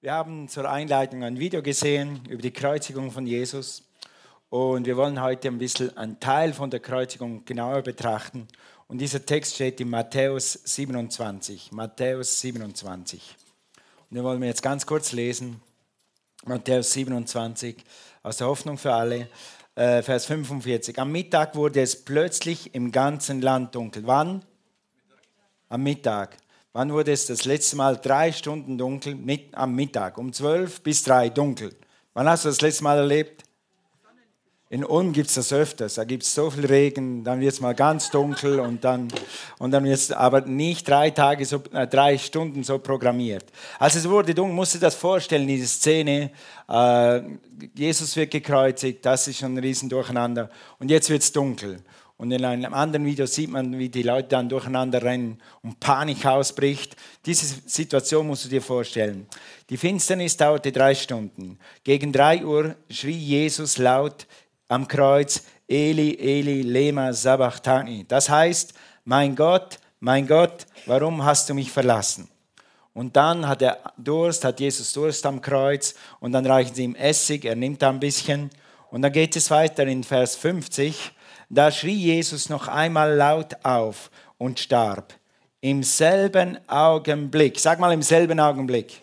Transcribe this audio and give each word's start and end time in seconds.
Wir 0.00 0.12
haben 0.12 0.46
zur 0.48 0.70
Einleitung 0.70 1.24
ein 1.24 1.40
Video 1.40 1.60
gesehen 1.60 2.24
über 2.28 2.40
die 2.40 2.52
Kreuzigung 2.52 3.10
von 3.10 3.26
Jesus 3.26 3.82
und 4.48 4.86
wir 4.86 4.96
wollen 4.96 5.20
heute 5.20 5.48
ein 5.48 5.58
bisschen 5.58 5.96
einen 5.96 6.20
Teil 6.20 6.52
von 6.52 6.70
der 6.70 6.78
Kreuzigung 6.78 7.44
genauer 7.44 7.82
betrachten. 7.82 8.46
Und 8.86 8.98
dieser 8.98 9.26
Text 9.26 9.56
steht 9.56 9.80
in 9.80 9.90
Matthäus 9.90 10.52
27. 10.52 11.72
Matthäus 11.72 12.38
27. 12.38 13.36
Und 14.08 14.14
den 14.14 14.22
wollen 14.22 14.40
wir 14.40 14.46
jetzt 14.46 14.62
ganz 14.62 14.86
kurz 14.86 15.10
lesen. 15.10 15.60
Matthäus 16.44 16.92
27 16.92 17.84
aus 18.22 18.36
der 18.36 18.46
Hoffnung 18.46 18.78
für 18.78 18.94
alle, 18.94 19.28
äh, 19.74 20.00
Vers 20.02 20.26
45. 20.26 20.96
Am 21.00 21.10
Mittag 21.10 21.56
wurde 21.56 21.82
es 21.82 22.04
plötzlich 22.04 22.72
im 22.72 22.92
ganzen 22.92 23.42
Land 23.42 23.74
dunkel. 23.74 24.06
Wann? 24.06 24.44
Am 25.68 25.82
Mittag. 25.82 26.36
Wann 26.72 26.92
wurde 26.92 27.12
es 27.12 27.26
das 27.26 27.44
letzte 27.44 27.76
Mal 27.76 27.96
drei 27.96 28.30
Stunden 28.30 28.76
dunkel? 28.76 29.14
Mit, 29.14 29.54
am 29.54 29.74
Mittag, 29.74 30.18
um 30.18 30.32
zwölf 30.32 30.80
bis 30.82 31.02
drei 31.02 31.28
dunkel. 31.30 31.74
Wann 32.14 32.28
hast 32.28 32.44
du 32.44 32.48
das 32.48 32.60
letzte 32.60 32.84
Mal 32.84 32.98
erlebt? 32.98 33.44
In 34.70 34.84
Ulm 34.84 35.14
gibt 35.14 35.28
es 35.28 35.34
das 35.34 35.50
öfters. 35.50 35.94
Da 35.94 36.04
gibt 36.04 36.24
es 36.24 36.34
so 36.34 36.50
viel 36.50 36.66
Regen, 36.66 37.24
dann 37.24 37.40
wird 37.40 37.54
es 37.54 37.60
mal 37.60 37.74
ganz 37.74 38.10
dunkel 38.10 38.60
und 38.60 38.84
dann, 38.84 39.08
und 39.58 39.70
dann 39.70 39.82
wird 39.84 39.94
es 39.94 40.12
aber 40.12 40.42
nicht 40.42 40.86
drei 40.86 41.08
Tage, 41.10 41.46
so, 41.46 41.62
äh, 41.72 41.86
drei 41.86 42.18
Stunden 42.18 42.62
so 42.62 42.78
programmiert. 42.78 43.46
Als 43.78 43.94
es 43.94 44.06
wurde 44.06 44.34
dunkel, 44.34 44.54
musst 44.54 44.74
du 44.74 44.78
dir 44.78 44.86
das 44.86 44.94
vorstellen, 44.94 45.46
diese 45.46 45.66
Szene. 45.66 46.30
Äh, 46.68 47.22
Jesus 47.74 48.14
wird 48.14 48.30
gekreuzigt, 48.30 49.06
das 49.06 49.26
ist 49.26 49.38
schon 49.38 49.54
ein 49.54 49.58
Riesendurcheinander. 49.58 50.50
Und 50.78 50.90
jetzt 50.90 51.08
wird 51.08 51.22
es 51.22 51.32
dunkel. 51.32 51.78
Und 52.18 52.32
in 52.32 52.44
einem 52.44 52.74
anderen 52.74 53.06
Video 53.06 53.26
sieht 53.26 53.48
man, 53.48 53.78
wie 53.78 53.88
die 53.88 54.02
Leute 54.02 54.30
dann 54.30 54.48
durcheinander 54.48 55.00
rennen 55.00 55.40
und 55.62 55.78
Panik 55.78 56.26
ausbricht. 56.26 56.96
Diese 57.24 57.46
Situation 57.64 58.26
musst 58.26 58.44
du 58.44 58.48
dir 58.48 58.60
vorstellen. 58.60 59.28
Die 59.70 59.76
Finsternis 59.76 60.36
dauerte 60.36 60.72
drei 60.72 60.96
Stunden. 60.96 61.60
Gegen 61.84 62.12
drei 62.12 62.44
Uhr 62.44 62.74
schrie 62.90 63.16
Jesus 63.16 63.78
laut 63.78 64.26
am 64.66 64.88
Kreuz, 64.88 65.44
Eli, 65.68 66.18
Eli, 66.18 66.62
lema 66.62 67.12
sabachthani. 67.12 68.04
Das 68.08 68.28
heißt, 68.28 68.74
mein 69.04 69.36
Gott, 69.36 69.78
mein 70.00 70.26
Gott, 70.26 70.66
warum 70.86 71.24
hast 71.24 71.48
du 71.48 71.54
mich 71.54 71.70
verlassen? 71.70 72.28
Und 72.94 73.16
dann 73.16 73.46
hat 73.46 73.62
er 73.62 73.78
Durst, 73.96 74.44
hat 74.44 74.58
Jesus 74.58 74.92
Durst 74.92 75.24
am 75.24 75.40
Kreuz 75.40 75.94
und 76.18 76.32
dann 76.32 76.46
reichen 76.46 76.74
sie 76.74 76.82
ihm 76.82 76.96
Essig, 76.96 77.44
er 77.44 77.54
nimmt 77.54 77.84
ein 77.84 78.00
bisschen. 78.00 78.50
Und 78.90 79.02
dann 79.02 79.12
geht 79.12 79.36
es 79.36 79.52
weiter 79.52 79.86
in 79.86 80.02
Vers 80.02 80.34
50. 80.34 81.12
Da 81.50 81.70
schrie 81.70 81.94
Jesus 81.94 82.48
noch 82.48 82.68
einmal 82.68 83.14
laut 83.14 83.54
auf 83.62 84.10
und 84.36 84.58
starb. 84.58 85.14
Im 85.60 85.82
selben 85.82 86.58
Augenblick, 86.68 87.58
sag 87.58 87.80
mal 87.80 87.92
im 87.92 88.02
selben 88.02 88.38
Augenblick, 88.38 89.00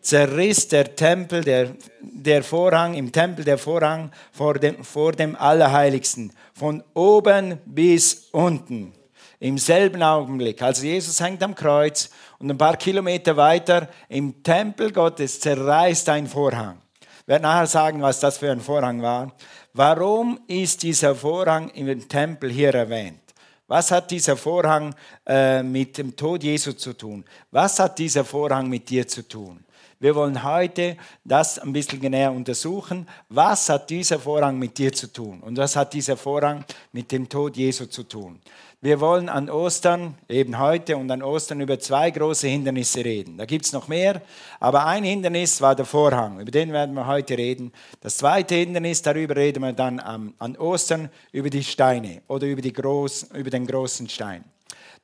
zerriss 0.00 0.68
der 0.68 0.94
Tempel, 0.94 1.42
der, 1.42 1.74
der 2.00 2.42
Vorhang, 2.42 2.94
im 2.94 3.12
Tempel 3.12 3.44
der 3.44 3.58
Vorhang 3.58 4.10
vor 4.32 4.54
dem, 4.54 4.82
vor 4.84 5.12
dem 5.12 5.36
Allerheiligsten, 5.36 6.32
von 6.54 6.82
oben 6.94 7.58
bis 7.66 8.28
unten. 8.32 8.92
Im 9.40 9.58
selben 9.58 10.02
Augenblick. 10.02 10.62
Also 10.62 10.84
Jesus 10.84 11.20
hängt 11.20 11.42
am 11.42 11.54
Kreuz 11.54 12.10
und 12.38 12.50
ein 12.50 12.58
paar 12.58 12.76
Kilometer 12.76 13.36
weiter 13.36 13.88
im 14.08 14.42
Tempel 14.42 14.92
Gottes 14.92 15.40
zerreißt 15.40 16.08
ein 16.08 16.26
Vorhang. 16.26 16.80
Werde 17.28 17.42
nachher 17.42 17.66
sagen, 17.66 18.00
was 18.00 18.20
das 18.20 18.38
für 18.38 18.50
ein 18.50 18.60
Vorhang 18.60 19.02
war. 19.02 19.34
Warum 19.74 20.40
ist 20.46 20.82
dieser 20.82 21.14
Vorhang 21.14 21.68
im 21.68 22.08
Tempel 22.08 22.50
hier 22.50 22.74
erwähnt? 22.74 23.20
Was 23.66 23.90
hat 23.90 24.10
dieser 24.10 24.34
Vorhang 24.34 24.94
äh, 25.26 25.62
mit 25.62 25.98
dem 25.98 26.16
Tod 26.16 26.42
Jesu 26.42 26.72
zu 26.72 26.94
tun? 26.94 27.26
Was 27.50 27.78
hat 27.80 27.98
dieser 27.98 28.24
Vorhang 28.24 28.70
mit 28.70 28.88
dir 28.88 29.06
zu 29.06 29.28
tun? 29.28 29.62
Wir 30.00 30.14
wollen 30.14 30.44
heute 30.44 30.96
das 31.24 31.58
ein 31.58 31.72
bisschen 31.72 31.98
näher 31.98 32.30
untersuchen. 32.30 33.08
Was 33.28 33.68
hat 33.68 33.90
dieser 33.90 34.20
Vorhang 34.20 34.56
mit 34.56 34.78
dir 34.78 34.92
zu 34.92 35.12
tun? 35.12 35.40
Und 35.40 35.58
was 35.58 35.74
hat 35.74 35.92
dieser 35.92 36.16
Vorhang 36.16 36.64
mit 36.92 37.10
dem 37.10 37.28
Tod 37.28 37.56
Jesu 37.56 37.86
zu 37.86 38.04
tun? 38.04 38.40
Wir 38.80 39.00
wollen 39.00 39.28
an 39.28 39.50
Ostern, 39.50 40.14
eben 40.28 40.56
heute 40.60 40.96
und 40.96 41.10
an 41.10 41.20
Ostern, 41.20 41.60
über 41.60 41.80
zwei 41.80 42.12
große 42.12 42.46
Hindernisse 42.46 43.04
reden. 43.04 43.36
Da 43.36 43.44
gibt 43.44 43.64
es 43.64 43.72
noch 43.72 43.88
mehr, 43.88 44.22
aber 44.60 44.86
ein 44.86 45.02
Hindernis 45.02 45.60
war 45.60 45.74
der 45.74 45.84
Vorhang. 45.84 46.38
Über 46.38 46.52
den 46.52 46.72
werden 46.72 46.94
wir 46.94 47.08
heute 47.08 47.36
reden. 47.36 47.72
Das 48.00 48.18
zweite 48.18 48.54
Hindernis, 48.54 49.02
darüber 49.02 49.34
reden 49.34 49.64
wir 49.64 49.72
dann 49.72 49.98
an, 49.98 50.32
an 50.38 50.56
Ostern, 50.56 51.10
über 51.32 51.50
die 51.50 51.64
Steine 51.64 52.22
oder 52.28 52.46
über, 52.46 52.62
die 52.62 52.72
groß, 52.72 53.30
über 53.34 53.50
den 53.50 53.66
großen 53.66 54.08
Stein. 54.08 54.44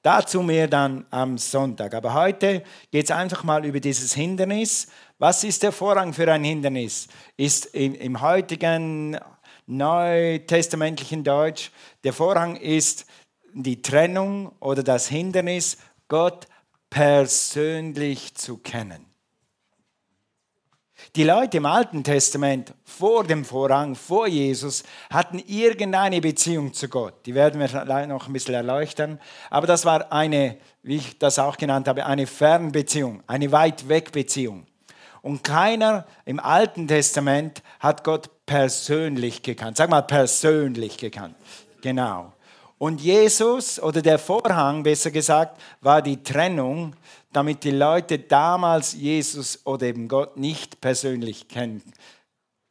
Dazu 0.05 0.43
mehr 0.43 0.69
dann 0.69 1.07
am 1.09 1.39
Sonntag. 1.39 1.95
Aber 1.95 2.13
heute 2.13 2.63
geht 2.91 3.07
es 3.07 3.11
einfach 3.11 3.43
mal 3.43 3.65
über 3.65 3.81
dieses 3.81 4.13
Hindernis. 4.13 4.87
Was 5.19 5.45
ist 5.45 5.63
der 5.63 5.73
Vorrang 5.73 6.13
für 6.13 6.31
ein 6.31 6.45
Hindernis? 6.45 7.09
Ist 7.39 7.75
im, 7.75 7.95
im 7.95 8.21
heutigen 8.21 9.19
neutestamentlichen 9.67 11.25
Deutsch, 11.25 11.71
der 12.05 12.13
Vorrang 12.13 12.57
ist 12.57 13.07
die 13.55 13.81
Trennung 13.81 14.53
oder 14.61 14.83
das 14.83 15.09
Hindernis, 15.09 15.79
Gott 16.09 16.49
persönlich 16.91 18.35
zu 18.35 18.59
kennen. 18.59 19.07
Die 21.17 21.25
Leute 21.25 21.59
im 21.59 21.67
Alten 21.67 22.05
Testament 22.05 22.75
vor 22.85 23.25
dem 23.25 23.45
Vorhang, 23.45 23.95
vor 23.95 24.27
Jesus, 24.27 24.83
hatten 25.11 25.39
irgendeine 25.39 26.21
Beziehung 26.21 26.75
zu 26.75 26.89
Gott. 26.89 27.15
Die 27.27 27.35
werden 27.35 27.61
wir 27.61 28.07
noch 28.07 28.27
ein 28.27 28.33
bisschen 28.33 28.55
erleuchten. 28.55 29.21
Aber 29.51 29.67
das 29.67 29.85
war 29.85 30.13
eine, 30.13 30.57
wie 30.83 30.97
ich 30.97 31.19
das 31.19 31.39
auch 31.39 31.57
genannt 31.57 31.89
habe, 31.89 32.05
eine 32.05 32.27
Fernbeziehung, 32.27 33.23
eine 33.27 33.53
weit 33.53 33.89
weg 33.89 34.13
Beziehung. 34.13 34.67
Und 35.23 35.43
keiner 35.43 36.05
im 36.27 36.39
Alten 36.39 36.87
Testament 36.87 37.63
hat 37.81 38.05
Gott 38.05 38.29
persönlich 38.45 39.43
gekannt. 39.43 39.79
Sag 39.79 39.89
mal 39.89 40.03
persönlich 40.03 40.99
gekannt. 40.99 41.35
Genau. 41.81 42.34
Und 42.85 43.01
Jesus 43.01 43.81
oder 43.81 44.03
der 44.03 44.19
Vorhang, 44.19 44.83
besser 44.83 45.11
gesagt, 45.11 45.59
war 45.81 46.03
die 46.03 46.23
Trennung, 46.23 46.95
damit 47.33 47.65
die 47.65 47.71
Leute 47.71 48.19
damals 48.19 48.93
Jesus 48.93 49.59
oder 49.65 49.87
eben 49.87 50.07
Gott 50.07 50.37
nicht 50.37 50.83
persönlich 50.83 51.49
kennen, 51.49 51.83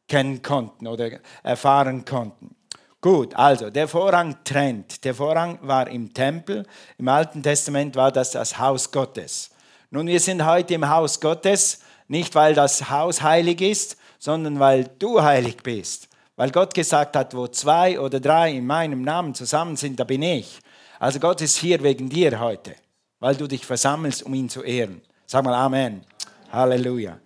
kennen 0.08 0.44
konnten 0.44 0.86
oder 0.86 1.14
erfahren 1.42 2.06
konnten. 2.06 2.56
Gut, 3.02 3.34
also 3.34 3.72
der 3.72 3.88
Vorhang 3.88 4.38
trennt. 4.44 5.04
Der 5.04 5.16
Vorhang 5.16 5.58
war 5.64 5.88
im 5.88 6.14
Tempel. 6.14 6.68
Im 7.00 7.08
Alten 7.08 7.42
Testament 7.42 7.96
war 7.96 8.12
das 8.12 8.30
das 8.30 8.60
Haus 8.60 8.92
Gottes. 8.92 9.50
Nun, 9.90 10.06
wir 10.06 10.20
sind 10.20 10.46
heute 10.46 10.76
im 10.76 10.88
Haus 10.88 11.20
Gottes, 11.20 11.80
nicht 12.08 12.36
weil 12.36 12.54
das 12.54 12.88
Haus 12.92 13.24
heilig 13.24 13.62
ist, 13.62 13.98
sondern 14.20 14.60
weil 14.60 14.92
du 15.00 15.24
heilig 15.24 15.58
bist. 15.64 16.08
Weil 16.36 16.52
Gott 16.52 16.74
gesagt 16.74 17.16
hat, 17.16 17.36
wo 17.36 17.48
zwei 17.48 18.00
oder 18.00 18.20
drei 18.20 18.52
in 18.52 18.66
meinem 18.66 19.02
Namen 19.04 19.36
zusammen 19.36 19.76
sind, 19.76 20.00
da 20.00 20.04
bin 20.04 20.24
ich. 20.24 20.60
Also 21.00 21.20
Gott 21.20 21.42
ist 21.42 21.58
hier 21.58 21.84
wegen 21.84 22.10
dir 22.10 22.40
heute, 22.40 22.76
weil 23.20 23.36
du 23.36 23.48
dich 23.48 23.66
versammelst, 23.66 24.24
um 24.24 24.34
ihn 24.34 24.50
zu 24.50 24.64
ehren. 24.64 25.02
Sag 25.26 25.44
mal 25.44 25.54
Amen. 25.54 26.04
Halleluja. 26.52 27.20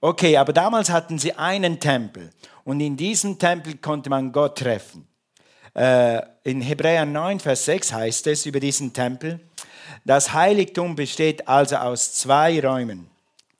Okay, 0.00 0.36
aber 0.36 0.52
damals 0.52 0.90
hatten 0.90 1.18
sie 1.18 1.32
einen 1.34 1.80
Tempel 1.80 2.30
und 2.64 2.80
in 2.80 2.96
diesem 2.96 3.38
Tempel 3.38 3.76
konnte 3.78 4.10
man 4.10 4.30
Gott 4.32 4.58
treffen. 4.58 5.06
Äh, 5.74 6.22
in 6.44 6.60
Hebräer 6.60 7.04
9, 7.04 7.40
Vers 7.40 7.64
6 7.64 7.92
heißt 7.92 8.26
es 8.28 8.46
über 8.46 8.60
diesen 8.60 8.92
Tempel, 8.92 9.40
das 10.04 10.32
Heiligtum 10.32 10.94
besteht 10.94 11.48
also 11.48 11.76
aus 11.76 12.14
zwei 12.14 12.60
Räumen. 12.60 13.10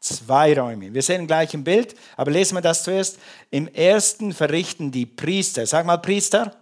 Zwei 0.01 0.59
Räume. 0.59 0.95
Wir 0.95 1.03
sehen 1.03 1.27
gleich 1.27 1.55
im 1.55 1.65
Bild, 1.65 1.97
aber 2.17 2.31
lesen 2.31 2.57
wir 2.57 2.61
das 2.61 2.85
zuerst. 2.85 3.19
Im 3.51 3.67
ersten 3.67 4.33
verrichten 4.33 4.93
die 4.93 5.07
Priester, 5.07 5.67
sag 5.67 5.87
mal 5.87 5.99
Priester, 5.99 6.55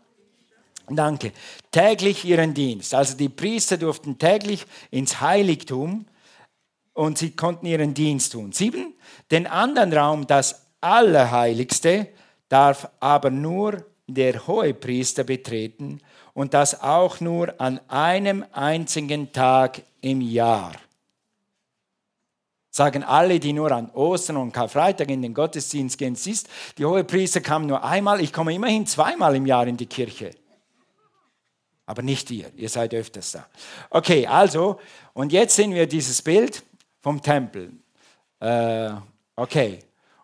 danke, 0.88 1.32
täglich 1.70 2.24
ihren 2.24 2.54
Dienst. 2.54 2.94
Also 2.94 3.14
die 3.14 3.28
Priester 3.28 3.76
durften 3.76 4.18
täglich 4.18 4.64
ins 4.90 5.20
Heiligtum 5.20 6.06
und 6.94 7.18
sie 7.18 7.32
konnten 7.32 7.66
ihren 7.66 7.92
Dienst 7.92 8.32
tun. 8.32 8.52
Sieben, 8.52 8.94
den 9.30 9.46
anderen 9.46 9.92
Raum, 9.92 10.26
das 10.26 10.62
Allerheiligste, 10.80 12.08
darf 12.48 12.88
aber 13.00 13.28
nur 13.28 13.84
der 14.06 14.46
Hohepriester 14.46 15.24
betreten 15.24 16.00
und 16.32 16.54
das 16.54 16.80
auch 16.80 17.20
nur 17.20 17.60
an 17.60 17.80
einem 17.88 18.46
einzigen 18.52 19.32
Tag 19.32 19.82
im 20.00 20.22
Jahr 20.22 20.72
sagen 22.76 23.02
alle, 23.02 23.40
die 23.40 23.54
nur 23.54 23.72
an 23.72 23.90
Ostern 23.90 24.36
und 24.36 24.52
Karfreitag 24.52 25.10
in 25.10 25.22
den 25.22 25.32
Gottesdienst 25.32 25.96
gehen, 25.96 26.14
siehst, 26.14 26.48
die 26.76 26.84
hohe 26.84 27.04
Priester 27.04 27.40
kamen 27.40 27.66
nur 27.66 27.82
einmal, 27.82 28.20
ich 28.20 28.32
komme 28.32 28.52
immerhin 28.52 28.86
zweimal 28.86 29.34
im 29.34 29.46
Jahr 29.46 29.66
in 29.66 29.78
die 29.78 29.86
Kirche. 29.86 30.30
Aber 31.86 32.02
nicht 32.02 32.30
ihr, 32.30 32.50
ihr 32.54 32.68
seid 32.68 32.92
öfters 32.92 33.32
da. 33.32 33.46
Okay, 33.90 34.26
also, 34.26 34.78
und 35.14 35.32
jetzt 35.32 35.56
sehen 35.56 35.72
wir 35.72 35.86
dieses 35.86 36.20
Bild 36.20 36.62
vom 37.00 37.22
Tempel. 37.22 37.72
Äh, 38.40 38.90
okay, 39.36 39.78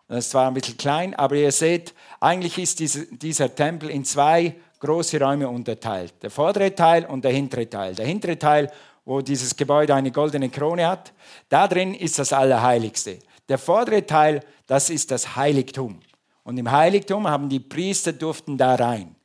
das 0.07 0.29
zwar 0.29 0.47
ein 0.47 0.53
bisschen 0.53 0.77
klein, 0.77 1.15
aber 1.15 1.35
ihr 1.35 1.51
seht, 1.51 1.93
eigentlich 2.19 2.57
ist 2.59 2.79
diese, 2.79 3.07
dieser 3.15 3.53
Tempel 3.55 3.89
in 3.89 4.05
zwei 4.05 4.55
große 4.79 5.19
Räume 5.19 5.47
unterteilt. 5.47 6.13
Der 6.21 6.29
vordere 6.29 6.75
Teil 6.75 7.05
und 7.05 7.23
der 7.23 7.31
hintere 7.31 7.67
Teil. 7.67 7.95
Der 7.95 8.05
hintere 8.05 8.37
Teil 8.37 8.69
wo 9.05 9.21
dieses 9.21 9.55
Gebäude 9.55 9.93
eine 9.93 10.11
goldene 10.11 10.49
Krone 10.49 10.87
hat. 10.87 11.13
Da 11.49 11.67
drin 11.67 11.93
ist 11.93 12.19
das 12.19 12.33
Allerheiligste. 12.33 13.19
Der 13.49 13.57
vordere 13.57 14.05
Teil, 14.05 14.41
das 14.67 14.89
ist 14.89 15.11
das 15.11 15.35
Heiligtum. 15.35 15.99
Und 16.43 16.57
im 16.57 16.71
Heiligtum 16.71 17.27
haben 17.27 17.49
die 17.49 17.59
Priester 17.59 18.13
durften 18.13 18.57
da 18.57 18.75
rein. 18.75 19.15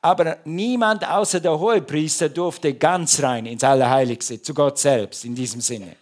Aber 0.00 0.38
niemand 0.44 1.08
außer 1.08 1.40
der 1.40 1.58
Hohepriester 1.58 2.28
durfte 2.28 2.74
ganz 2.74 3.22
rein 3.22 3.46
ins 3.46 3.64
Allerheiligste, 3.64 4.42
zu 4.42 4.52
Gott 4.52 4.78
selbst 4.78 5.24
in 5.24 5.34
diesem 5.34 5.60
Sinne. 5.60 5.96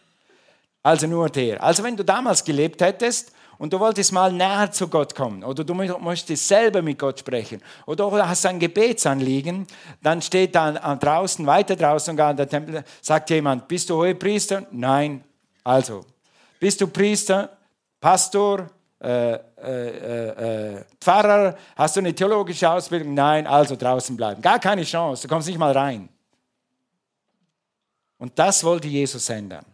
Also 0.83 1.07
nur 1.07 1.29
der. 1.29 1.63
Also 1.63 1.83
wenn 1.83 1.97
du 1.97 2.05
damals 2.05 2.43
gelebt 2.43 2.83
hättest 2.83 3.33
und 3.59 3.73
du 3.73 3.79
wolltest 3.79 4.13
mal 4.13 4.33
näher 4.33 4.71
zu 4.73 4.89
Gott 4.89 5.15
kommen 5.15 5.45
oder 5.45 5.63
du 5.63 5.75
möchtest 5.75 6.49
selber 6.49 6.83
mit 6.83 6.99
Gott 6.99 7.21
sprechen 7.21 7.63
oder 7.87 8.11
du 8.11 8.29
hast 8.29 8.45
ein 8.47 8.59
Gebetsanliegen, 8.59 9.67
dann 10.03 10.21
steht 10.21 10.55
da 10.55 10.97
draußen, 10.97 11.47
weiter 11.47 11.77
draußen 11.77 12.19
an 12.19 12.37
der 12.37 12.49
Tempel, 12.49 12.83
sagt 13.01 13.31
jemand, 13.31 13.69
bist 13.69 13.89
du 13.91 13.97
Hohepriester? 13.97 14.67
Nein. 14.73 15.23
Also, 15.63 16.05
bist 16.59 16.81
du 16.81 16.89
Priester, 16.89 17.57
Pastor, 18.01 18.69
äh, 19.01 19.35
äh, 19.35 20.79
äh, 20.79 20.85
Pfarrer, 21.01 21.57
hast 21.77 21.95
du 21.95 22.01
eine 22.01 22.13
theologische 22.13 22.69
Ausbildung? 22.69 23.15
Nein, 23.15 23.47
also 23.47 23.77
draußen 23.77 24.17
bleiben. 24.17 24.43
Gar 24.43 24.59
keine 24.59 24.83
Chance, 24.83 25.23
du 25.23 25.33
kommst 25.33 25.47
nicht 25.47 25.59
mal 25.59 25.73
rein. 25.73 26.09
Und 28.19 28.37
das 28.37 28.65
wollte 28.65 28.89
Jesus 28.89 29.29
ändern. 29.29 29.72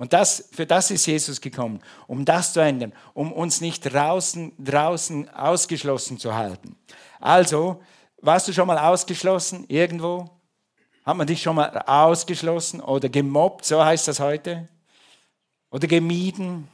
Und 0.00 0.14
das, 0.14 0.48
für 0.50 0.64
das 0.64 0.90
ist 0.90 1.04
Jesus 1.04 1.42
gekommen, 1.42 1.78
um 2.06 2.24
das 2.24 2.54
zu 2.54 2.60
ändern, 2.60 2.94
um 3.12 3.34
uns 3.34 3.60
nicht 3.60 3.82
draußen, 3.82 4.50
draußen 4.58 5.28
ausgeschlossen 5.28 6.18
zu 6.18 6.34
halten. 6.34 6.74
Also, 7.20 7.82
warst 8.22 8.48
du 8.48 8.54
schon 8.54 8.66
mal 8.66 8.78
ausgeschlossen 8.78 9.66
irgendwo? 9.68 10.30
Hat 11.04 11.18
man 11.18 11.26
dich 11.26 11.42
schon 11.42 11.54
mal 11.54 11.82
ausgeschlossen 11.86 12.80
oder 12.80 13.10
gemobbt, 13.10 13.66
so 13.66 13.84
heißt 13.84 14.08
das 14.08 14.20
heute? 14.20 14.68
Oder 15.70 15.86
gemieden? 15.86 16.66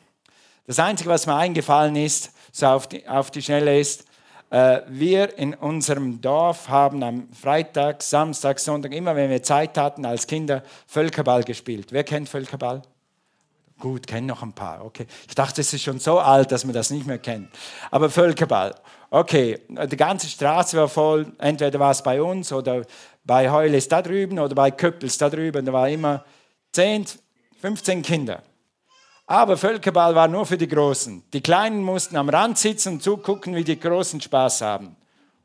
Das 0.68 0.78
Einzige, 0.78 1.10
was 1.10 1.26
mir 1.26 1.34
eingefallen 1.34 1.96
ist, 1.96 2.30
so 2.52 2.66
auf 2.66 2.86
die, 2.86 3.08
auf 3.08 3.32
die 3.32 3.42
Schnelle 3.42 3.80
ist, 3.80 4.04
äh, 4.50 4.82
wir 4.86 5.36
in 5.36 5.52
unserem 5.54 6.20
Dorf 6.20 6.68
haben 6.68 7.02
am 7.02 7.28
Freitag, 7.32 8.04
Samstag, 8.04 8.60
Sonntag, 8.60 8.92
immer 8.92 9.16
wenn 9.16 9.30
wir 9.30 9.42
Zeit 9.42 9.76
hatten, 9.76 10.06
als 10.06 10.28
Kinder 10.28 10.62
Völkerball 10.86 11.42
gespielt. 11.42 11.88
Wer 11.90 12.04
kennt 12.04 12.28
Völkerball? 12.28 12.82
Gut, 13.78 14.06
kenne 14.06 14.26
noch 14.26 14.42
ein 14.42 14.54
paar. 14.54 14.84
Okay. 14.84 15.06
Ich 15.28 15.34
dachte, 15.34 15.60
es 15.60 15.72
ist 15.72 15.82
schon 15.82 15.98
so 15.98 16.18
alt, 16.18 16.50
dass 16.50 16.64
man 16.64 16.74
das 16.74 16.90
nicht 16.90 17.06
mehr 17.06 17.18
kennt. 17.18 17.50
Aber 17.90 18.08
Völkerball. 18.08 18.74
Okay, 19.10 19.60
die 19.68 19.96
ganze 19.96 20.28
Straße 20.28 20.76
war 20.76 20.88
voll. 20.88 21.32
Entweder 21.38 21.78
war 21.78 21.90
es 21.90 22.02
bei 22.02 22.20
uns 22.20 22.52
oder 22.52 22.82
bei 23.24 23.50
Heules 23.50 23.88
da 23.88 24.00
drüben 24.00 24.38
oder 24.38 24.54
bei 24.54 24.70
Köppels 24.70 25.18
da 25.18 25.28
drüben. 25.28 25.64
Da 25.64 25.72
waren 25.72 25.90
immer 25.90 26.24
10, 26.72 27.06
15 27.60 28.02
Kinder. 28.02 28.42
Aber 29.26 29.56
Völkerball 29.56 30.14
war 30.14 30.28
nur 30.28 30.46
für 30.46 30.56
die 30.56 30.68
Großen. 30.68 31.24
Die 31.32 31.40
Kleinen 31.40 31.82
mussten 31.82 32.16
am 32.16 32.28
Rand 32.28 32.58
sitzen 32.58 32.94
und 32.94 33.02
zugucken, 33.02 33.54
wie 33.56 33.64
die 33.64 33.78
Großen 33.78 34.20
Spaß 34.20 34.62
haben. 34.62 34.96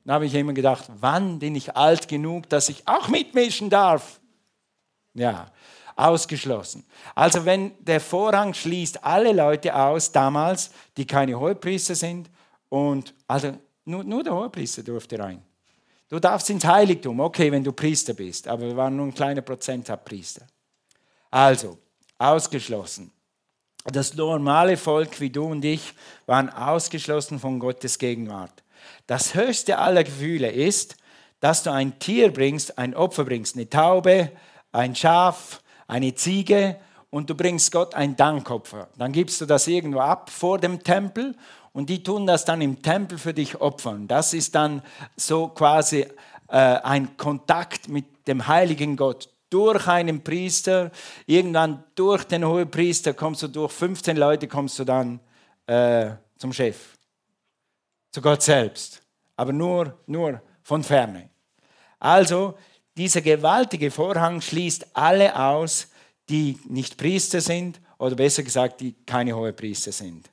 Da 0.06 0.14
habe 0.14 0.26
ich 0.26 0.36
immer 0.36 0.54
gedacht, 0.54 0.86
wann 1.00 1.40
bin 1.40 1.56
ich 1.56 1.76
alt 1.76 2.08
genug, 2.08 2.48
dass 2.50 2.70
ich 2.70 2.88
auch 2.88 3.08
mitmischen 3.08 3.70
darf? 3.70 4.20
Ja, 5.14 5.52
ausgeschlossen. 6.02 6.86
Also 7.16 7.46
wenn 7.46 7.72
der 7.80 8.00
Vorhang 8.00 8.54
schließt 8.54 9.04
alle 9.04 9.34
Leute 9.34 9.76
aus 9.76 10.12
damals, 10.12 10.72
die 10.98 11.06
keine 11.06 11.40
Hohepriester 11.40 11.96
sind 11.96 12.30
und 12.70 13.14
also 13.28 13.54
nur, 13.86 14.04
nur 14.04 14.24
der 14.24 14.34
Hohepriester 14.34 14.84
durfte 14.84 15.20
rein. 15.20 15.42
Du 16.10 16.20
darfst 16.20 16.50
ins 16.50 16.66
Heiligtum, 16.66 17.20
okay, 17.20 17.52
wenn 17.52 17.64
du 17.64 17.72
Priester 17.72 18.14
bist, 18.14 18.48
aber 18.48 18.64
wir 18.64 18.76
waren 18.76 18.96
nur 18.96 19.06
ein 19.06 19.14
kleiner 19.14 19.42
Prozentsatz 19.42 20.04
Priester. 20.04 20.46
Also, 21.30 21.78
ausgeschlossen. 22.18 23.12
Das 23.86 24.14
normale 24.14 24.78
Volk 24.78 25.20
wie 25.22 25.30
du 25.30 25.46
und 25.46 25.64
ich 25.64 25.94
waren 26.26 26.50
ausgeschlossen 26.50 27.40
von 27.40 27.60
Gottes 27.60 27.98
Gegenwart. 27.98 28.64
Das 29.08 29.34
höchste 29.34 29.78
aller 29.78 30.04
Gefühle 30.04 30.52
ist, 30.52 30.98
dass 31.40 31.64
du 31.64 31.72
ein 31.72 31.98
Tier 31.98 32.32
bringst, 32.32 32.78
ein 32.78 32.94
Opfer 32.94 33.26
bringst, 33.26 33.56
eine 33.56 33.70
Taube, 33.70 34.32
ein 34.72 34.96
Schaf, 34.96 35.61
eine 35.92 36.16
Ziege 36.16 36.78
und 37.10 37.30
du 37.30 37.36
bringst 37.36 37.70
Gott 37.74 37.94
ein 37.96 38.16
Dankopfer. 38.16 38.88
Dann 38.98 39.12
gibst 39.12 39.42
du 39.42 39.46
das 39.46 39.68
irgendwo 39.68 40.00
ab 40.00 40.30
vor 40.30 40.58
dem 40.58 40.82
Tempel 40.82 41.36
und 41.74 41.90
die 41.90 42.02
tun 42.02 42.26
das 42.26 42.46
dann 42.46 42.62
im 42.62 42.82
Tempel 42.82 43.18
für 43.18 43.34
dich 43.34 43.60
opfern. 43.60 44.08
Das 44.08 44.34
ist 44.34 44.56
dann 44.56 44.82
so 45.18 45.50
quasi 45.50 46.08
äh, 46.48 46.56
ein 46.56 47.18
Kontakt 47.18 47.90
mit 47.90 48.06
dem 48.26 48.48
heiligen 48.48 48.96
Gott. 48.96 49.30
Durch 49.50 49.86
einen 49.90 50.24
Priester, 50.24 50.92
irgendwann 51.26 51.84
durch 51.96 52.24
den 52.24 52.46
Hohepriester 52.46 53.14
kommst 53.14 53.44
du 53.44 53.50
durch 53.50 53.74
15 53.74 54.16
Leute, 54.16 54.48
kommst 54.48 54.80
du 54.80 54.86
dann 54.86 55.20
äh, 55.68 56.12
zum 56.38 56.54
Chef, 56.54 56.98
zu 58.12 58.22
Gott 58.22 58.42
selbst, 58.42 59.02
aber 59.36 59.52
nur, 59.52 60.00
nur 60.08 60.42
von 60.64 60.84
ferne. 60.84 61.30
Also 62.00 62.56
dieser 62.98 63.22
gewaltige 63.22 63.92
Vorhang 63.92 64.42
schließt 64.42 64.88
alle 64.96 65.38
aus, 65.40 65.88
die 66.30 66.58
nicht 66.68 66.98
Priester 66.98 67.42
sind 67.42 67.80
oder 67.98 68.16
besser 68.16 68.44
gesagt, 68.44 68.82
die 68.82 68.96
keine 69.06 69.36
hohe 69.36 69.54
Priester 69.54 69.92
sind. 69.92 70.30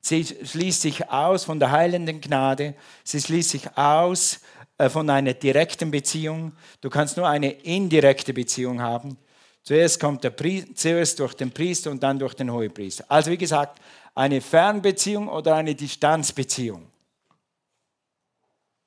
Sie 0.00 0.24
schließt 0.24 0.80
sich 0.80 1.10
aus 1.10 1.44
von 1.44 1.60
der 1.60 1.70
heilenden 1.70 2.20
Gnade, 2.20 2.74
sie 3.04 3.20
schließt 3.20 3.50
sich 3.50 3.76
aus 3.76 4.40
äh, 4.78 4.88
von 4.88 5.10
einer 5.10 5.34
direkten 5.34 5.90
Beziehung. 5.90 6.52
Du 6.80 6.88
kannst 6.88 7.16
nur 7.16 7.28
eine 7.28 7.50
indirekte 7.50 8.32
Beziehung 8.32 8.80
haben. 8.80 9.18
Zuerst 9.62 10.00
kommt 10.00 10.24
der 10.24 10.30
Priester, 10.30 10.74
zuerst 10.74 11.18
durch 11.20 11.34
den 11.34 11.50
Priester 11.50 11.90
und 11.90 12.02
dann 12.02 12.18
durch 12.18 12.34
den 12.34 12.50
Hohepriester. 12.50 13.04
Also 13.08 13.30
wie 13.30 13.36
gesagt, 13.36 13.78
eine 14.14 14.40
Fernbeziehung 14.40 15.28
oder 15.28 15.56
eine 15.56 15.74
Distanzbeziehung 15.74 16.89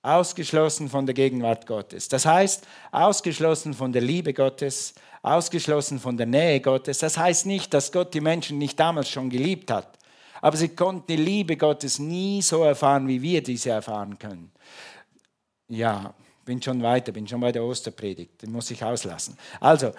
ausgeschlossen 0.03 0.89
von 0.89 1.05
der 1.05 1.15
Gegenwart 1.15 1.65
Gottes. 1.65 2.09
Das 2.09 2.25
heißt, 2.25 2.67
ausgeschlossen 2.91 3.73
von 3.73 3.91
der 3.91 4.01
Liebe 4.01 4.33
Gottes, 4.33 4.93
ausgeschlossen 5.21 5.97
von 5.99 6.17
der 6.17 6.25
Nähe 6.25 6.59
Gottes. 6.59 6.99
Das 6.99 7.17
heißt 7.17 7.45
nicht, 7.45 7.73
dass 7.73 7.91
Gott 7.91 8.13
die 8.13 8.21
Menschen 8.21 8.57
nicht 8.57 8.79
damals 8.79 9.09
schon 9.09 9.29
geliebt 9.29 9.71
hat, 9.71 9.97
aber 10.41 10.57
sie 10.57 10.69
konnten 10.69 11.07
die 11.07 11.15
Liebe 11.15 11.55
Gottes 11.55 11.99
nie 11.99 12.41
so 12.41 12.63
erfahren, 12.63 13.07
wie 13.07 13.21
wir 13.21 13.41
diese 13.41 13.69
erfahren 13.69 14.19
können. 14.19 14.51
Ja, 15.69 16.13
bin 16.43 16.61
schon 16.61 16.83
weiter, 16.83 17.13
bin 17.13 17.25
schon 17.25 17.39
bei 17.39 17.53
der 17.53 17.63
Osterpredigt, 17.63 18.41
den 18.41 18.51
muss 18.51 18.69
ich 18.69 18.83
auslassen. 18.83 19.37
Also, 19.61 19.93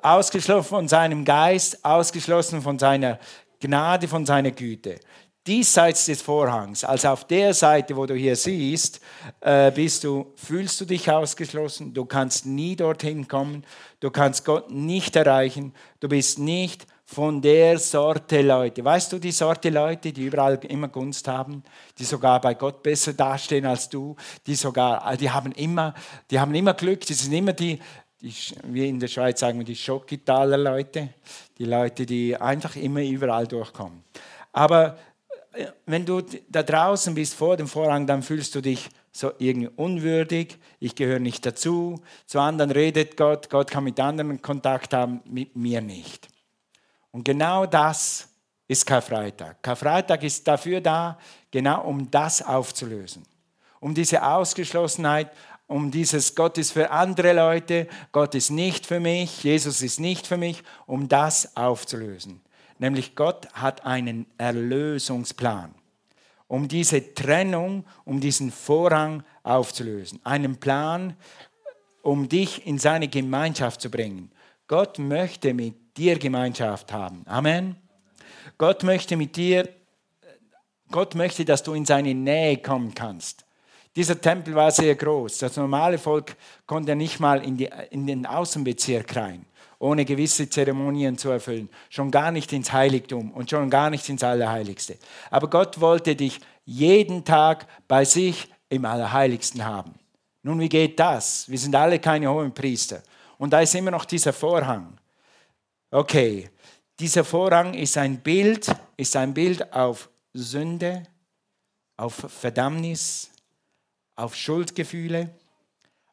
ausgeschlossen 0.00 0.68
von 0.68 0.88
seinem 0.88 1.26
Geist, 1.26 1.84
ausgeschlossen 1.84 2.62
von 2.62 2.78
seiner 2.78 3.18
Gnade, 3.60 4.08
von 4.08 4.24
seiner 4.24 4.50
Güte 4.50 4.98
diesseits 5.46 6.06
des 6.06 6.22
Vorhangs, 6.22 6.84
also 6.84 7.08
auf 7.08 7.26
der 7.26 7.52
Seite, 7.52 7.96
wo 7.96 8.06
du 8.06 8.14
hier 8.14 8.36
siehst, 8.36 9.00
äh, 9.40 9.70
bist 9.70 10.04
du, 10.04 10.32
fühlst 10.36 10.80
du 10.80 10.84
dich 10.84 11.10
ausgeschlossen, 11.10 11.92
du 11.92 12.04
kannst 12.06 12.46
nie 12.46 12.76
dorthin 12.76 13.28
kommen, 13.28 13.64
du 14.00 14.10
kannst 14.10 14.44
Gott 14.44 14.70
nicht 14.70 15.16
erreichen, 15.16 15.74
du 16.00 16.08
bist 16.08 16.38
nicht 16.38 16.86
von 17.04 17.42
der 17.42 17.78
Sorte 17.78 18.40
Leute. 18.40 18.82
Weißt 18.82 19.12
du, 19.12 19.18
die 19.18 19.32
Sorte 19.32 19.68
Leute, 19.68 20.12
die 20.12 20.24
überall 20.24 20.58
immer 20.64 20.88
Gunst 20.88 21.28
haben, 21.28 21.62
die 21.98 22.04
sogar 22.04 22.40
bei 22.40 22.54
Gott 22.54 22.82
besser 22.82 23.12
dastehen 23.12 23.66
als 23.66 23.88
du, 23.88 24.16
die 24.46 24.54
sogar, 24.54 25.16
die 25.16 25.30
haben 25.30 25.52
immer, 25.52 25.94
die 26.30 26.40
haben 26.40 26.54
immer 26.54 26.72
Glück, 26.72 27.00
die 27.00 27.14
sind 27.14 27.32
immer 27.34 27.52
die, 27.52 27.78
die 28.22 28.34
wie 28.64 28.88
in 28.88 28.98
der 28.98 29.08
Schweiz 29.08 29.40
sagen 29.40 29.58
wir, 29.58 29.66
die 29.66 29.76
Schokitaler 29.76 30.56
Leute, 30.56 31.10
die 31.58 31.66
Leute, 31.66 32.06
die 32.06 32.34
einfach 32.34 32.74
immer 32.76 33.02
überall 33.02 33.46
durchkommen. 33.46 34.02
Aber 34.52 34.96
wenn 35.86 36.04
du 36.04 36.22
da 36.48 36.62
draußen 36.62 37.14
bist 37.14 37.34
vor 37.34 37.56
dem 37.56 37.68
Vorhang, 37.68 38.06
dann 38.06 38.22
fühlst 38.22 38.54
du 38.54 38.60
dich 38.60 38.88
so 39.12 39.32
irgendwie 39.38 39.70
unwürdig, 39.76 40.58
ich 40.80 40.94
gehöre 40.94 41.20
nicht 41.20 41.46
dazu, 41.46 42.02
zu 42.26 42.40
anderen 42.40 42.70
redet 42.70 43.16
Gott, 43.16 43.48
Gott 43.48 43.70
kann 43.70 43.84
mit 43.84 44.00
anderen 44.00 44.42
Kontakt 44.42 44.92
haben, 44.92 45.20
mit 45.24 45.54
mir 45.54 45.80
nicht. 45.80 46.28
Und 47.12 47.24
genau 47.24 47.66
das 47.66 48.28
ist 48.66 48.84
Karfreitag. 48.84 49.62
Karfreitag 49.62 50.22
ist 50.24 50.46
dafür 50.48 50.80
da, 50.80 51.18
genau 51.50 51.82
um 51.84 52.10
das 52.10 52.42
aufzulösen. 52.42 53.22
Um 53.78 53.94
diese 53.94 54.26
Ausgeschlossenheit, 54.26 55.30
um 55.66 55.90
dieses 55.90 56.34
Gott 56.34 56.58
ist 56.58 56.72
für 56.72 56.90
andere 56.90 57.32
Leute, 57.34 57.86
Gott 58.12 58.34
ist 58.34 58.50
nicht 58.50 58.86
für 58.86 58.98
mich, 58.98 59.44
Jesus 59.44 59.82
ist 59.82 60.00
nicht 60.00 60.26
für 60.26 60.36
mich, 60.36 60.62
um 60.86 61.08
das 61.08 61.56
aufzulösen. 61.56 62.40
Nämlich 62.78 63.14
Gott 63.14 63.48
hat 63.52 63.84
einen 63.86 64.26
Erlösungsplan, 64.38 65.74
um 66.48 66.68
diese 66.68 67.14
Trennung, 67.14 67.84
um 68.04 68.20
diesen 68.20 68.50
Vorrang 68.50 69.22
aufzulösen. 69.42 70.20
Einen 70.24 70.56
Plan, 70.56 71.16
um 72.02 72.28
dich 72.28 72.66
in 72.66 72.78
seine 72.78 73.08
Gemeinschaft 73.08 73.80
zu 73.80 73.90
bringen. 73.90 74.30
Gott 74.66 74.98
möchte 74.98 75.54
mit 75.54 75.96
dir 75.96 76.18
Gemeinschaft 76.18 76.92
haben. 76.92 77.22
Amen. 77.26 77.76
Gott 78.58 78.82
möchte 78.82 79.16
mit 79.16 79.36
dir, 79.36 79.68
Gott 80.90 81.14
möchte, 81.14 81.44
dass 81.44 81.62
du 81.62 81.74
in 81.74 81.84
seine 81.84 82.14
Nähe 82.14 82.58
kommen 82.58 82.94
kannst. 82.94 83.43
Dieser 83.96 84.20
Tempel 84.20 84.54
war 84.54 84.70
sehr 84.70 84.94
groß. 84.94 85.38
Das 85.38 85.56
normale 85.56 85.98
Volk 85.98 86.36
konnte 86.66 86.96
nicht 86.96 87.20
mal 87.20 87.44
in, 87.44 87.56
die, 87.56 87.70
in 87.90 88.06
den 88.06 88.26
Außenbezirk 88.26 89.14
rein 89.16 89.46
ohne 89.84 90.04
gewisse 90.06 90.48
Zeremonien 90.48 91.18
zu 91.18 91.28
erfüllen. 91.28 91.68
Schon 91.90 92.10
gar 92.10 92.30
nicht 92.30 92.52
ins 92.54 92.72
Heiligtum 92.72 93.30
und 93.32 93.50
schon 93.50 93.68
gar 93.68 93.90
nicht 93.90 94.08
ins 94.08 94.24
Allerheiligste. 94.24 94.96
Aber 95.30 95.50
Gott 95.50 95.78
wollte 95.78 96.16
dich 96.16 96.40
jeden 96.64 97.22
Tag 97.24 97.66
bei 97.86 98.04
sich 98.06 98.48
im 98.70 98.86
Allerheiligsten 98.86 99.62
haben. 99.62 99.94
Nun, 100.42 100.58
wie 100.60 100.70
geht 100.70 100.98
das? 100.98 101.48
Wir 101.50 101.58
sind 101.58 101.74
alle 101.74 101.98
keine 101.98 102.30
hohen 102.30 102.52
Priester. 102.52 103.02
Und 103.36 103.52
da 103.52 103.60
ist 103.60 103.74
immer 103.74 103.90
noch 103.90 104.06
dieser 104.06 104.32
Vorhang. 104.32 104.96
Okay, 105.90 106.48
dieser 106.98 107.24
Vorhang 107.24 107.74
ist 107.74 107.98
ein 107.98 108.20
Bild, 108.20 108.74
ist 108.96 109.16
ein 109.16 109.34
Bild 109.34 109.70
auf 109.72 110.08
Sünde, 110.32 111.02
auf 111.96 112.14
Verdammnis, 112.14 113.30
auf 114.16 114.34
Schuldgefühle, 114.34 115.30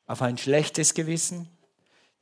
auf 0.08 0.22
ein 0.22 0.38
schlechtes 0.38 0.94
Gewissen. 0.94 1.50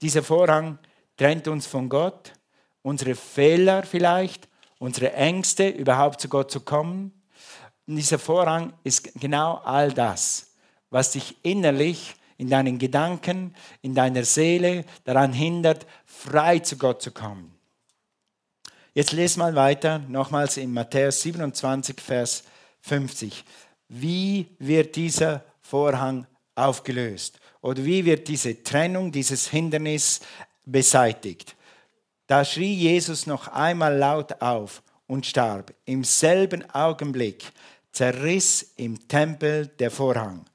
Dieser 0.02 0.24
Vorhang 0.24 0.78
trennt 1.18 1.48
uns 1.48 1.66
von 1.66 1.90
Gott, 1.90 2.34
unsere 2.82 3.16
Fehler 3.16 3.84
vielleicht, 3.84 4.48
unsere 4.78 5.14
Ängste, 5.14 5.68
überhaupt 5.70 6.22
zu 6.22 6.30
Gott 6.30 6.52
zu 6.52 6.62
kommen. 6.62 7.12
Und 7.88 7.96
dieser 7.96 8.20
Vorhang 8.20 8.74
ist 8.84 9.20
genau 9.20 9.56
all 9.56 9.92
das, 9.92 10.52
was 10.90 11.12
dich 11.12 11.36
innerlich 11.44 12.16
in 12.38 12.50
deinen 12.50 12.80
Gedanken, 12.80 13.54
in 13.82 13.94
deiner 13.94 14.24
Seele 14.24 14.86
daran 15.04 15.34
hindert, 15.34 15.86
frei 16.06 16.60
zu 16.60 16.78
Gott 16.78 17.02
zu 17.02 17.12
kommen. 17.12 17.54
Jetzt 18.94 19.12
lese 19.12 19.40
mal 19.40 19.56
weiter, 19.56 20.00
nochmals 20.08 20.58
in 20.58 20.74
Matthäus 20.74 21.22
27, 21.22 22.00
Vers 22.00 22.44
50. 22.82 23.44
Wie 23.90 24.48
wird 24.58 24.96
dieser 24.96 25.44
Vorhang 25.70 26.26
aufgelöst? 26.56 27.40
Oder 27.62 27.86
wie 27.86 28.04
wird 28.04 28.28
diese 28.28 28.64
Trennung, 28.64 29.12
dieses 29.12 29.48
Hindernis 29.50 30.20
beseitigt? 30.66 31.56
Da 32.26 32.44
schrie 32.44 32.74
Jesus 32.74 33.28
noch 33.28 33.48
einmal 33.50 33.96
laut 33.96 34.42
auf 34.42 34.82
und 35.06 35.28
starb. 35.28 35.74
Im 35.86 36.04
selben 36.04 36.68
Augenblick 36.72 37.52
zerriss 37.92 38.74
im 38.78 39.08
Tempel 39.08 39.68
der 39.68 39.92
Vorhang 39.92 40.46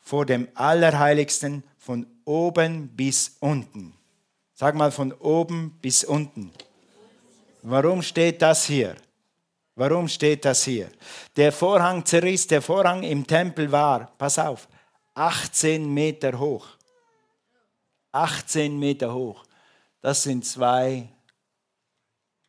vor 0.00 0.24
dem 0.24 0.48
Allerheiligsten 0.54 1.62
von 1.76 2.06
oben 2.24 2.88
bis 2.88 3.36
unten. 3.40 3.92
Sag 4.54 4.74
mal 4.74 4.90
von 4.90 5.12
oben 5.12 5.78
bis 5.82 6.04
unten. 6.04 6.50
Warum 7.62 8.00
steht 8.00 8.40
das 8.40 8.64
hier? 8.64 8.96
Warum 9.78 10.08
steht 10.08 10.44
das 10.44 10.64
hier? 10.64 10.90
Der 11.36 11.52
Vorhang 11.52 12.04
zerriss, 12.04 12.48
der 12.48 12.60
Vorhang 12.60 13.04
im 13.04 13.24
Tempel 13.24 13.70
war, 13.70 14.10
pass 14.18 14.36
auf, 14.36 14.66
18 15.14 15.94
Meter 15.94 16.36
hoch. 16.36 16.66
18 18.10 18.76
Meter 18.76 19.14
hoch. 19.14 19.44
Das 20.00 20.24
sind 20.24 20.44
zwei, 20.44 21.08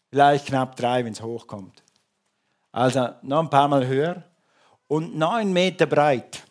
vielleicht 0.09 0.47
knapp 0.47 0.75
drei, 0.75 1.05
wenn 1.05 1.13
es 1.13 1.21
hochkommt. 1.21 1.83
Also 2.71 3.09
noch 3.21 3.43
ein 3.43 3.49
paar 3.51 3.67
Mal 3.67 3.85
höher. 3.85 4.23
Und 4.87 5.15
9 5.15 5.53
Meter 5.53 5.85
breit. 5.85 6.41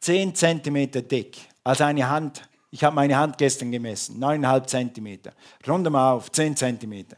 10 0.00 0.34
Zentimeter 0.34 1.02
dick. 1.02 1.38
Also 1.62 1.84
eine 1.84 2.08
Hand. 2.08 2.42
Ich 2.72 2.82
habe 2.82 2.96
meine 2.96 3.16
Hand 3.16 3.38
gestern 3.38 3.70
gemessen. 3.70 4.18
9,5 4.20 4.66
Zentimeter. 4.66 5.32
Runde 5.64 5.90
mal 5.90 6.10
auf, 6.10 6.32
10 6.32 6.56
Zentimeter. 6.56 7.16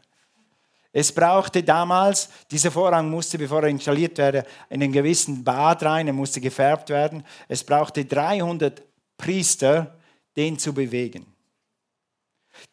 Es 0.91 1.11
brauchte 1.11 1.63
damals, 1.63 2.29
dieser 2.49 2.71
Vorhang 2.71 3.09
musste, 3.09 3.37
bevor 3.37 3.61
er 3.61 3.69
installiert 3.69 4.17
wurde, 4.17 4.45
in 4.69 4.81
einen 4.81 4.91
gewissen 4.91 5.43
Bad 5.43 5.83
rein, 5.83 6.07
er 6.07 6.13
musste 6.13 6.41
gefärbt 6.41 6.89
werden. 6.89 7.23
Es 7.47 7.63
brauchte 7.63 8.05
300 8.05 8.81
Priester, 9.15 9.97
den 10.35 10.57
zu 10.57 10.73
bewegen. 10.73 11.27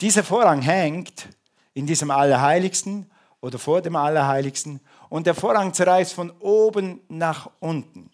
Dieser 0.01 0.25
Vorhang 0.25 0.63
hängt 0.63 1.29
in 1.75 1.87
diesem 1.87 2.11
Allerheiligsten 2.11 3.11
oder 3.41 3.59
vor 3.59 3.83
dem 3.83 3.97
Allerheiligsten 3.97 4.81
und 5.11 5.27
der 5.27 5.35
Vorhang 5.35 5.75
zerreißt 5.75 6.15
von 6.15 6.31
oben 6.41 7.01
nach 7.09 7.51
unten. 7.61 8.11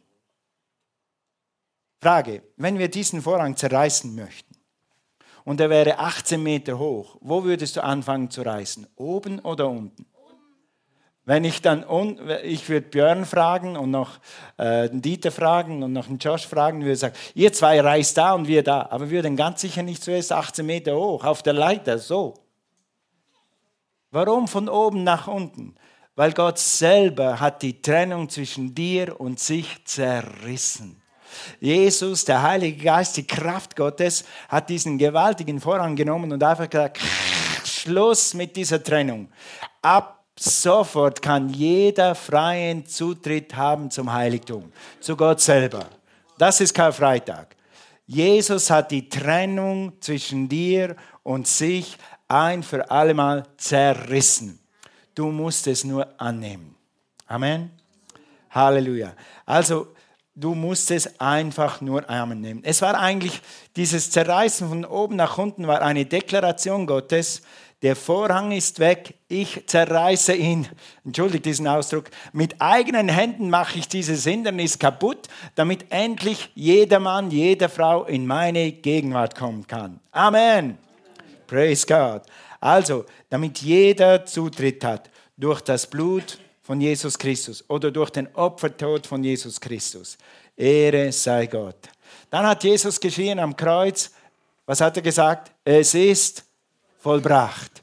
Frage, 2.01 2.43
wenn 2.57 2.79
wir 2.79 2.89
diesen 2.89 3.23
Vorhang 3.23 3.57
zerreißen 3.57 4.13
möchten 4.15 4.52
und 5.45 5.61
er 5.61 5.71
wäre 5.71 5.99
18 5.99 6.43
Meter 6.43 6.79
hoch, 6.79 7.17
wo 7.21 7.45
würdest 7.45 7.77
du 7.77 7.85
anfangen 7.85 8.31
zu 8.31 8.43
reißen? 8.43 8.87
Oben 8.97 9.41
oder 9.41 9.69
unten? 9.69 10.07
Wenn 11.25 11.45
ich 11.45 11.63
dann, 11.63 11.85
ich 12.43 12.69
würde 12.69 12.89
Björn 12.89 13.25
fragen 13.25 13.77
und 13.77 13.93
noch 13.93 14.19
äh, 14.57 14.89
den 14.89 15.03
Dieter 15.03 15.31
fragen 15.31 15.85
und 15.85 15.93
noch 15.93 16.07
den 16.07 16.19
Josh 16.19 16.49
fragen, 16.49 16.83
würde 16.83 16.97
sagen, 16.97 17.15
ihr 17.35 17.53
zwei 17.53 17.81
reißt 17.81 18.19
da 18.19 18.33
und 18.33 18.49
wir 18.49 18.65
da. 18.65 18.89
Aber 18.91 19.09
wir 19.09 19.19
würden 19.19 19.37
ganz 19.37 19.61
sicher 19.61 19.85
nicht 19.85 20.03
zuerst 20.03 20.33
18 20.33 20.67
Meter 20.67 20.97
hoch, 20.97 21.25
auf 21.25 21.43
der 21.45 21.53
Leiter, 21.53 21.99
so. 21.99 22.35
Warum 24.11 24.49
von 24.49 24.69
oben 24.69 25.05
nach 25.05 25.29
unten? 25.29 25.77
Weil 26.17 26.33
Gott 26.33 26.59
selber 26.59 27.39
hat 27.39 27.63
die 27.63 27.81
Trennung 27.81 28.29
zwischen 28.29 28.75
dir 28.75 29.19
und 29.21 29.39
sich 29.39 29.85
zerrissen. 29.85 31.02
Jesus, 31.61 32.25
der 32.25 32.43
Heilige 32.43 32.85
Geist, 32.85 33.17
die 33.17 33.27
Kraft 33.27 33.77
Gottes, 33.77 34.25
hat 34.49 34.69
diesen 34.69 34.99
gewaltigen 34.99 35.61
Vorhang 35.61 35.97
genommen 35.97 36.33
und 36.33 36.43
einfach 36.43 36.69
gesagt, 36.69 37.01
Schluss 37.65 38.35
mit 38.35 38.57
dieser 38.57 38.83
Trennung. 38.83 39.29
Ab 39.81 40.25
sofort 40.39 41.21
kann 41.21 41.49
jeder 41.49 42.15
freien 42.15 42.87
Zutritt 42.87 43.55
haben 43.55 43.91
zum 43.91 44.13
Heiligtum, 44.13 44.73
zu 45.01 45.17
Gott 45.17 45.41
selber. 45.41 45.87
Das 46.39 46.61
ist 46.61 46.75
Karfreitag. 46.75 47.57
Jesus 48.07 48.71
hat 48.71 48.91
die 48.91 49.09
Trennung 49.09 49.93
zwischen 50.01 50.49
dir 50.49 50.97
und 51.23 51.47
sich 51.47 51.97
ein 52.29 52.63
für 52.63 52.91
allemal 52.91 53.47
zerrissen. 53.57 54.59
Du 55.15 55.27
musst 55.27 55.67
es 55.67 55.85
nur 55.85 56.21
annehmen. 56.21 56.75
Amen. 57.27 57.71
Halleluja. 58.51 59.15
Also 59.47 59.92
Du 60.35 60.55
musst 60.55 60.91
es 60.91 61.21
einfach 61.21 61.83
nur 61.83 62.09
annehmen. 62.09 62.63
Es 62.65 62.81
war 62.81 62.99
eigentlich 62.99 63.43
dieses 63.77 64.11
Zerreißen 64.11 64.67
von 64.67 64.85
oben 64.87 65.17
nach 65.17 65.37
unten 65.37 65.67
war 65.67 65.83
eine 65.83 66.07
Deklaration 66.07 66.87
Gottes. 66.87 67.43
Der 67.83 67.97
Vorhang 67.97 68.53
ist 68.53 68.79
weg, 68.79 69.15
ich 69.29 69.67
zerreiße 69.67 70.35
ihn. 70.35 70.69
Entschuldigt 71.05 71.45
diesen 71.45 71.69
Ausdruck. 71.69 72.11
Mit 72.33 72.55
eigenen 72.61 73.11
Händen 73.11 73.51
mache 73.51 73.79
ich 73.79 73.89
dieses 73.89 74.25
Hindernis 74.25 74.79
kaputt, 74.79 75.29
damit 75.55 75.87
endlich 75.91 76.51
jeder 76.55 77.01
Mann, 77.01 77.31
jede 77.31 77.69
Frau 77.69 78.05
in 78.05 78.27
meine 78.27 78.73
Gegenwart 78.73 79.35
kommen 79.35 79.67
kann. 79.67 80.01
Amen. 80.13 80.79
Praise 81.47 81.87
God. 81.87 82.23
Also, 82.61 83.05
damit 83.29 83.59
jeder 83.59 84.25
Zutritt 84.25 84.83
hat 84.83 85.11
durch 85.37 85.61
das 85.61 85.87
Blut 85.87 86.39
von 86.63 86.81
Jesus 86.81 87.19
Christus 87.19 87.65
oder 87.69 87.91
durch 87.91 88.11
den 88.11 88.29
Opfertod 88.35 89.07
von 89.07 89.23
Jesus 89.23 89.61
Christus. 89.61 90.17
Ehre 90.57 91.11
sei 91.13 91.47
Gott. 91.47 91.89
Dann 92.31 92.47
hat 92.47 92.65
Jesus 92.65 93.01
geschrien 93.01 93.39
am 93.39 93.57
Kreuz, 93.57 94.11
was 94.65 94.81
hat 94.81 94.97
er 94.97 95.03
gesagt? 95.03 95.51
Es 95.65 95.95
ist 95.95 96.45
vollbracht. 97.01 97.83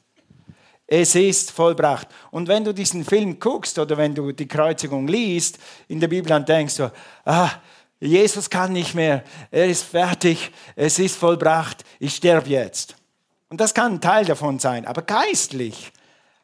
Es 0.87 1.13
ist 1.13 1.51
vollbracht. 1.51 2.07
Und 2.31 2.47
wenn 2.47 2.63
du 2.63 2.73
diesen 2.73 3.03
Film 3.03 3.39
guckst 3.39 3.77
oder 3.77 3.95
wenn 3.97 4.15
du 4.15 4.31
die 4.31 4.47
Kreuzigung 4.47 5.07
liest 5.07 5.59
in 5.87 5.99
der 5.99 6.07
Bibel, 6.07 6.29
dann 6.29 6.45
denkst 6.45 6.77
du, 6.77 6.91
ah, 7.25 7.51
Jesus 7.99 8.49
kann 8.49 8.71
nicht 8.71 8.95
mehr, 8.95 9.23
er 9.51 9.67
ist 9.67 9.83
fertig, 9.83 10.51
es 10.75 10.97
ist 10.97 11.17
vollbracht, 11.17 11.83
ich 11.99 12.15
sterbe 12.15 12.49
jetzt. 12.49 12.95
Und 13.49 13.59
das 13.59 13.73
kann 13.73 13.93
ein 13.93 14.01
Teil 14.01 14.25
davon 14.25 14.57
sein, 14.57 14.85
aber 14.85 15.01
geistlich 15.01 15.91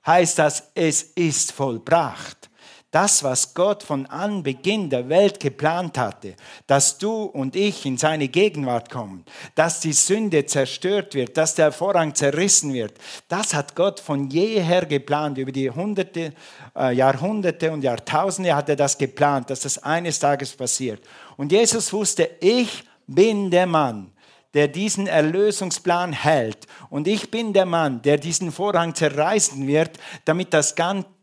heißt 0.05 0.39
das, 0.39 0.71
es 0.75 1.01
ist 1.01 1.51
vollbracht. 1.51 2.49
Das, 2.95 3.25
was 3.25 3.53
Gott 3.53 3.83
von 3.83 4.05
Anbeginn 4.05 4.89
der 4.89 5.09
Welt 5.09 5.41
geplant 5.41 5.97
hatte, 5.97 6.33
dass 6.65 6.97
du 6.97 7.23
und 7.23 7.53
ich 7.57 7.85
in 7.85 7.97
seine 7.97 8.29
Gegenwart 8.29 8.89
kommen, 8.89 9.25
dass 9.53 9.81
die 9.81 9.91
Sünde 9.91 10.45
zerstört 10.45 11.13
wird, 11.13 11.35
dass 11.35 11.55
der 11.55 11.73
Vorhang 11.73 12.15
zerrissen 12.15 12.73
wird, 12.73 12.93
das 13.27 13.53
hat 13.53 13.75
Gott 13.75 13.99
von 13.99 14.29
jeher 14.29 14.85
geplant. 14.85 15.37
Über 15.37 15.51
die 15.51 15.69
Hunderte, 15.69 16.31
äh, 16.73 16.93
Jahrhunderte 16.93 17.69
und 17.69 17.83
Jahrtausende 17.83 18.55
hat 18.55 18.69
er 18.69 18.77
das 18.77 18.97
geplant, 18.97 19.49
dass 19.49 19.59
das 19.59 19.83
eines 19.83 20.17
Tages 20.17 20.55
passiert. 20.55 21.03
Und 21.35 21.51
Jesus 21.51 21.91
wusste, 21.91 22.29
ich 22.39 22.85
bin 23.07 23.51
der 23.51 23.65
Mann, 23.65 24.11
der 24.55 24.69
diesen 24.69 25.05
Erlösungsplan 25.05 26.13
hält. 26.13 26.65
Und 26.89 27.07
ich 27.07 27.29
bin 27.29 27.51
der 27.51 27.65
Mann, 27.65 28.01
der 28.01 28.17
diesen 28.17 28.53
Vorhang 28.53 28.95
zerreißen 28.95 29.67
wird, 29.67 29.99
damit 30.23 30.53
das, 30.53 30.73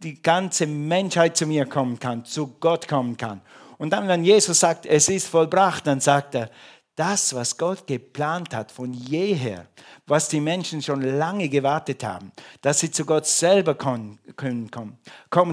die 0.03 0.23
ganze 0.23 0.67
Menschheit 0.67 1.37
zu 1.37 1.47
mir 1.47 1.65
kommen 1.65 1.99
kann, 1.99 2.27
zu 2.27 2.49
Gott 2.61 2.87
kommen 2.87 3.17
kann. 3.17 3.41
Und 3.79 3.91
dann, 3.91 4.07
wenn 4.07 4.23
Jesus 4.23 4.61
sagt, 4.61 4.87
es 4.87 5.09
ist 5.09 5.27
vollbracht, 5.27 5.87
dann 5.87 6.01
sagt 6.01 6.35
er, 6.35 6.51
das, 6.95 7.35
was 7.35 7.57
Gott 7.57 7.87
geplant 7.87 8.55
hat 8.55 8.71
von 8.71 8.93
jeher, 8.93 9.67
was 10.07 10.29
die 10.29 10.41
Menschen 10.41 10.83
schon 10.83 11.01
lange 11.01 11.49
gewartet 11.49 12.05
haben, 12.05 12.33
dass 12.61 12.81
sie 12.81 12.91
zu 12.91 13.07
Gott 13.07 13.27
selber 13.27 13.75
kommen 13.75 14.21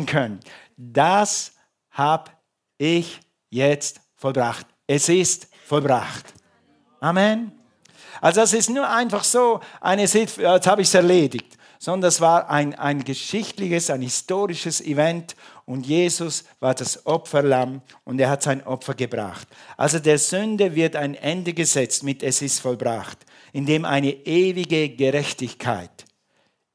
können, 0.05 0.39
das 0.75 1.53
habe 1.91 2.31
ich 2.77 3.21
jetzt 3.49 4.01
vollbracht. 4.15 4.67
Es 4.85 5.07
ist 5.07 5.47
vollbracht. 5.65 6.33
Amen. 6.99 7.58
Also 8.21 8.41
das 8.41 8.53
ist 8.53 8.69
nur 8.69 8.89
einfach 8.89 9.23
so 9.23 9.59
eine 9.81 10.07
Situation, 10.07 10.53
jetzt 10.53 10.67
habe 10.67 10.81
ich 10.81 10.87
es 10.87 10.93
erledigt, 10.93 11.57
sondern 11.79 12.01
das 12.01 12.19
war 12.19 12.49
ein, 12.49 12.75
ein 12.75 13.03
geschichtliches, 13.03 13.89
ein 13.89 14.01
historisches 14.01 14.81
Event 14.81 15.35
und 15.65 15.85
Jesus 15.85 16.43
war 16.59 16.75
das 16.75 17.05
Opferlamm 17.05 17.81
und 18.03 18.19
er 18.19 18.29
hat 18.29 18.43
sein 18.43 18.65
Opfer 18.65 18.95
gebracht. 18.95 19.47
Also 19.77 19.99
der 19.99 20.17
Sünde 20.19 20.75
wird 20.75 20.95
ein 20.95 21.15
Ende 21.15 21.53
gesetzt 21.53 22.03
mit 22.03 22.21
es 22.21 22.41
ist 22.41 22.59
vollbracht, 22.59 23.19
indem 23.53 23.85
eine 23.85 24.11
ewige 24.11 24.89
Gerechtigkeit, 24.89 26.05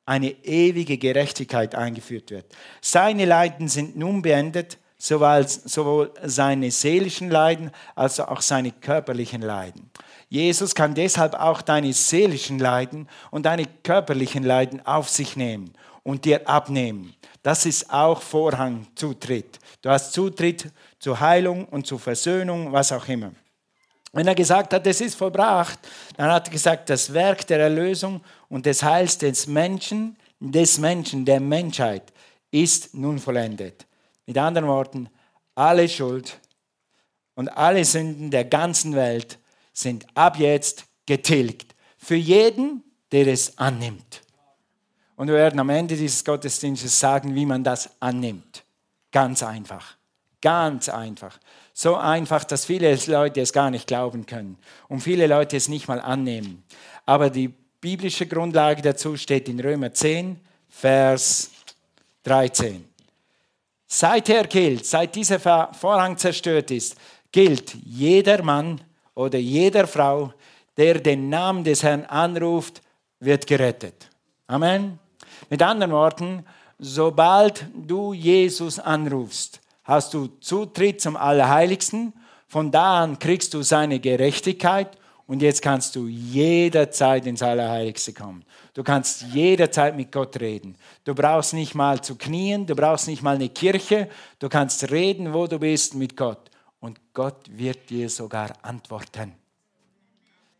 eine 0.07 0.31
ewige 0.31 0.97
Gerechtigkeit 0.97 1.75
eingeführt 1.75 2.31
wird. 2.31 2.47
Seine 2.81 3.27
Leiden 3.27 3.69
sind 3.69 3.97
nun 3.97 4.23
beendet, 4.23 4.79
sowohl 4.97 6.13
seine 6.23 6.71
seelischen 6.71 7.31
Leiden 7.31 7.73
als 7.95 8.21
auch 8.21 8.41
seine 8.41 8.71
körperlichen 8.71 9.43
Leiden. 9.43 9.91
Jesus 10.35 10.75
kann 10.75 10.97
deshalb 10.97 11.35
auch 11.35 11.63
deine 11.63 11.93
seelischen 11.93 12.59
Leiden 12.59 13.09
und 13.31 13.47
deine 13.47 13.67
körperlichen 13.85 14.43
Leiden 14.43 14.85
auf 14.85 15.09
sich 15.09 15.37
nehmen 15.37 15.73
und 16.03 16.25
dir 16.25 16.49
abnehmen. 16.49 17.15
Das 17.45 17.65
ist 17.67 17.89
auch 17.89 18.21
Vorhangzutritt. 18.21 19.61
Du 19.81 19.91
hast 19.91 20.13
Zutritt 20.13 20.73
zur 20.99 21.21
Heilung 21.21 21.67
und 21.67 21.87
zur 21.87 22.01
Versöhnung, 22.01 22.73
was 22.73 22.91
auch 22.91 23.07
immer. 23.07 23.31
Wenn 24.13 24.27
er 24.27 24.35
gesagt 24.35 24.75
hat, 24.75 24.85
es 24.89 25.01
ist 25.01 25.15
vollbracht, 25.15 25.79
dann 26.17 26.33
hat 26.33 26.49
er 26.49 26.53
gesagt, 26.53 26.91
das 26.91 27.15
Werk 27.15 27.47
der 27.47 27.61
Erlösung 27.61 28.21
und 28.49 28.67
des 28.67 28.83
Heils 28.83 29.17
des 29.17 29.47
Menschen, 29.47 30.17
des 30.41 30.79
Menschen, 30.79 31.25
der 31.25 31.39
Menschheit 31.39 32.13
ist 32.51 32.93
nun 32.93 33.21
vollendet. 33.21 33.87
Mit 34.27 34.37
anderen 34.37 34.67
Worten, 34.67 35.09
alle 35.55 35.89
Schuld 35.89 36.41
und 37.37 37.49
alle 37.51 37.85
Sünden 37.85 38.33
der 38.33 38.47
ganzen 38.47 38.97
Welt 38.97 39.39
sind 39.75 40.07
ab 40.15 40.39
jetzt 40.39 40.87
getilgt. 41.05 41.75
Für 41.99 42.15
jeden, 42.15 42.83
der 43.13 43.27
es 43.27 43.59
annimmt. 43.59 44.23
Und 45.17 45.29
wir 45.29 45.35
werden 45.35 45.61
am 45.61 45.69
Ende 45.69 45.97
dieses 45.97 46.25
Gottesdienstes 46.25 46.99
sagen, 46.99 47.35
wie 47.35 47.47
man 47.47 47.63
das 47.63 47.91
annimmt. 48.01 48.65
Ganz 49.13 49.43
einfach. 49.43 49.97
Ganz 50.41 50.89
einfach. 50.89 51.39
So 51.73 51.97
einfach, 51.97 52.45
dass 52.45 52.65
viele 52.65 52.99
Leute 53.07 53.41
es 53.41 53.53
gar 53.53 53.71
nicht 53.71 53.87
glauben 53.87 54.27
können 54.27 54.59
und 54.89 55.01
viele 55.01 55.27
Leute 55.27 55.57
es 55.57 55.69
nicht 55.69 55.89
mal 55.89 56.01
annehmen. 56.01 56.65
Aber 57.07 57.31
die 57.31 57.49
biblische 57.81 58.27
Grundlage 58.27 58.83
dazu 58.83 59.17
steht 59.17 59.49
in 59.49 59.61
Römer 59.61 59.93
10, 59.93 60.39
Vers 60.69 61.51
13. 62.25 62.85
Seither 63.87 64.45
gilt, 64.45 64.85
seit 64.87 65.15
dieser 65.15 65.39
Vorhang 65.39 66.17
zerstört 66.17 66.71
ist, 66.71 66.97
gilt 67.31 67.75
jeder 67.85 68.43
Mann 68.43 68.81
oder 69.15 69.39
jeder 69.39 69.87
Frau, 69.87 70.33
der 70.77 71.01
den 71.01 71.29
Namen 71.29 71.65
des 71.65 71.83
Herrn 71.83 72.05
anruft, 72.05 72.83
wird 73.21 73.47
gerettet. 73.47 74.11
Amen. 74.47 74.99
Mit 75.51 75.63
anderen 75.63 75.93
Worten, 75.93 76.45
sobald 76.79 77.67
du 77.75 78.13
Jesus 78.13 78.79
anrufst, 78.79 79.61
hast 79.85 80.15
du 80.15 80.29
Zutritt 80.41 81.01
zum 81.01 81.17
Allerheiligsten. 81.17 82.13
Von 82.49 82.71
da 82.71 83.03
an 83.03 83.19
kriegst 83.19 83.55
du 83.55 83.63
seine 83.63 84.01
Gerechtigkeit 84.01 84.97
und 85.27 85.43
jetzt 85.43 85.63
kannst 85.63 85.97
du 85.97 86.07
jederzeit 86.07 87.27
ins 87.27 87.43
Allerheiligste 87.43 88.13
kommen. 88.13 88.45
Du 88.75 88.83
kannst 88.83 89.23
jederzeit 89.33 89.97
mit 89.97 90.13
Gott 90.13 90.39
reden. 90.41 90.77
Du 91.05 91.15
brauchst 91.15 91.55
nicht 91.55 91.75
mal 91.75 92.01
zu 92.03 92.17
knien, 92.17 92.67
du 92.67 92.75
brauchst 92.75 93.09
nicht 93.09 93.23
mal 93.23 93.37
eine 93.37 93.49
Kirche. 93.49 94.09
Du 94.39 94.49
kannst 94.49 94.91
reden, 94.91 95.33
wo 95.33 95.47
du 95.47 95.59
bist, 95.59 95.95
mit 95.95 96.17
Gott 96.17 96.51
und 96.85 97.01
Gott 97.15 97.47
wird 97.49 97.89
dir 97.89 98.11
sogar 98.11 98.53
antworten. 98.61 99.33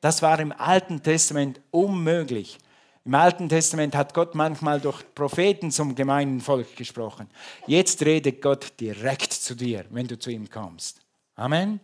Das 0.01 0.23
war 0.23 0.41
im 0.41 0.53
Alten 0.53 1.03
Testament 1.03 1.61
unmöglich. 1.71 2.59
Im 3.05 3.15
Alten 3.15 3.47
Testament 3.47 3.95
hat 3.95 4.15
Gott 4.15 4.35
manchmal 4.35 4.81
durch 4.81 5.03
Propheten 5.15 5.71
zum 5.71 5.95
gemeinen 5.95 6.41
Volk 6.41 6.77
gesprochen. 6.77 7.29
Jetzt 7.67 8.03
redet 8.03 8.41
Gott 8.41 8.73
direkt 8.81 9.35
zu 9.35 9.55
dir, 9.55 9.85
wenn 9.91 10.07
du 10.07 10.19
zu 10.19 10.31
ihm 10.31 10.49
kommst. 10.49 11.03
Amen. 11.35 11.79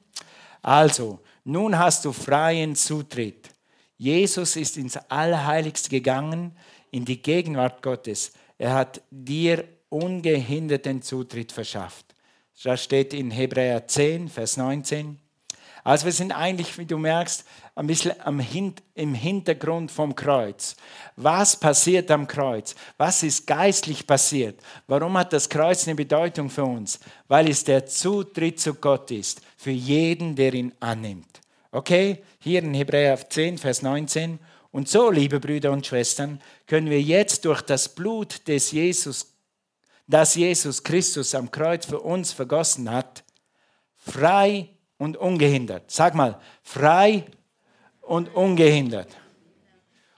Also, 0.63 1.21
nun 1.45 1.79
hast 1.79 2.07
du 2.07 2.13
freien 2.13 2.75
Zutritt. 2.75 3.51
Jesus 3.99 4.57
ist 4.57 4.79
ins 4.79 4.97
Allerheiligste 4.97 5.91
gegangen, 5.91 6.57
in 6.91 7.05
die 7.05 7.21
Gegenwart 7.21 7.83
Gottes. 7.83 8.33
Er 8.57 8.73
hat 8.73 9.03
dir 9.11 9.69
ungehinderten 9.91 11.03
Zutritt 11.03 11.53
verschafft. 11.53 12.10
Das 12.63 12.85
steht 12.85 13.15
in 13.15 13.31
Hebräer 13.31 13.87
10, 13.87 14.29
Vers 14.29 14.59
19. 14.59 15.19
Also 15.83 16.05
wir 16.05 16.13
sind 16.13 16.33
eigentlich, 16.33 16.77
wie 16.77 16.85
du 16.85 16.99
merkst, 16.99 17.45
ein 17.75 17.87
bisschen 17.87 18.13
im 18.95 19.15
Hintergrund 19.15 19.91
vom 19.91 20.15
Kreuz. 20.15 20.77
Was 21.17 21.59
passiert 21.59 22.11
am 22.11 22.27
Kreuz? 22.27 22.75
Was 22.99 23.23
ist 23.23 23.47
geistlich 23.47 24.07
passiert? 24.07 24.61
Warum 24.87 25.17
hat 25.17 25.33
das 25.33 25.49
Kreuz 25.49 25.87
eine 25.87 25.95
Bedeutung 25.95 26.51
für 26.51 26.65
uns? 26.65 27.01
Weil 27.29 27.49
es 27.49 27.65
der 27.65 27.87
Zutritt 27.87 28.61
zu 28.61 28.75
Gott 28.75 29.11
ist, 29.11 29.41
für 29.57 29.71
jeden, 29.71 30.37
der 30.37 30.53
ihn 30.53 30.75
annimmt. 30.81 31.41
Okay, 31.73 32.23
hier 32.41 32.63
in 32.63 32.75
Hebräer 32.75 33.31
10, 33.31 33.57
Vers 33.57 33.81
19. 33.81 34.39
Und 34.71 34.89
so, 34.89 35.11
liebe 35.11 35.41
Brüder 35.41 35.73
und 35.73 35.87
Schwestern, 35.87 36.43
können 36.67 36.91
wir 36.91 37.01
jetzt 37.01 37.47
durch 37.47 37.63
das 37.63 37.89
Blut 37.89 38.47
des 38.49 38.71
Jesus 38.73 39.33
das 40.11 40.35
Jesus 40.35 40.83
Christus 40.83 41.35
am 41.35 41.51
Kreuz 41.51 41.87
für 41.87 42.01
uns 42.01 42.33
vergossen 42.33 42.91
hat, 42.91 43.25
frei 43.97 44.69
und 44.99 45.17
ungehindert. 45.17 45.91
Sag 45.91 46.15
mal, 46.15 46.41
frei 46.63 47.25
und 48.03 48.35
ungehindert. 48.35 49.09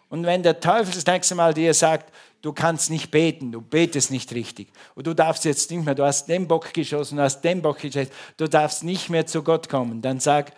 Und 0.09 0.24
wenn 0.24 0.42
der 0.42 0.61
Teufel 0.61 0.94
das 0.94 1.07
nächste 1.07 1.35
Mal 1.35 1.55
dir 1.55 1.74
sagt, 1.74 2.12
du 2.42 2.52
kannst 2.52 2.90
nicht 2.90 3.11
beten, 3.11 3.52
du 3.52 3.61
betest 3.61 4.11
nicht 4.11 4.33
richtig, 4.33 4.68
und 4.94 5.07
du 5.07 5.14
darfst 5.14 5.44
jetzt 5.44 5.70
nicht 5.70 5.85
mehr, 5.85 5.94
du 5.94 6.05
hast 6.05 6.26
den 6.26 6.48
Bock 6.48 6.72
geschossen, 6.74 7.16
du 7.16 7.22
hast 7.22 7.42
den 7.42 7.62
Bock 7.62 7.78
geschossen, 7.78 8.11
du 8.37 8.48
darfst 8.48 8.85
nicht 8.85 9.11
mehr 9.11 9.26
zu 9.26 9.42
Gott 9.42 9.68
kommen, 9.68 10.02
dann 10.02 10.20
sag, 10.20 10.52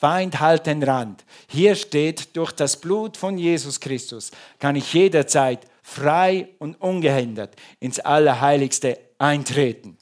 Feind, 0.00 0.40
halt 0.40 0.66
den 0.66 0.82
Rand. 0.82 1.26
Hier 1.46 1.74
steht, 1.74 2.34
durch 2.34 2.52
das 2.52 2.80
Blut 2.80 3.18
von 3.18 3.36
Jesus 3.36 3.80
Christus 3.80 4.30
kann 4.58 4.74
ich 4.74 4.94
jederzeit 4.94 5.66
frei 5.90 6.48
und 6.58 6.80
ungehindert 6.80 7.56
ins 7.80 7.98
Allerheiligste 7.98 8.98
eintreten. 9.18 9.98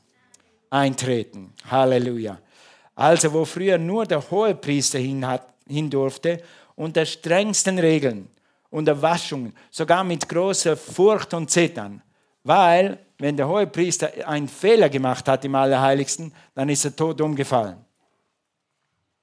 Eintreten. 0.71 1.55
Halleluja. 1.71 2.39
Also, 2.95 3.33
wo 3.33 3.45
früher 3.45 3.79
nur 3.79 4.05
der 4.05 4.23
Hohepriester 4.31 4.99
hin, 4.99 5.27
hat, 5.27 5.47
hin 5.67 5.89
durfte, 5.89 6.43
unter 6.75 7.07
strengsten 7.07 7.79
Regeln, 7.79 8.29
unter 8.71 9.01
Waschungen, 9.01 9.55
sogar 9.71 10.05
mit 10.05 10.29
großer 10.29 10.77
Furcht 10.77 11.33
und 11.33 11.51
Zittern. 11.51 12.03
Weil, 12.45 12.99
wenn 13.19 13.37
der 13.37 13.49
Hohepriester 13.49 14.11
einen 14.27 14.49
Fehler 14.49 14.89
gemacht 14.89 15.27
hat 15.27 15.45
im 15.45 15.55
Allerheiligsten, 15.55 16.33
dann 16.55 16.69
ist 16.69 16.85
er 16.85 16.95
tot 16.95 17.21
umgefallen. 17.21 17.79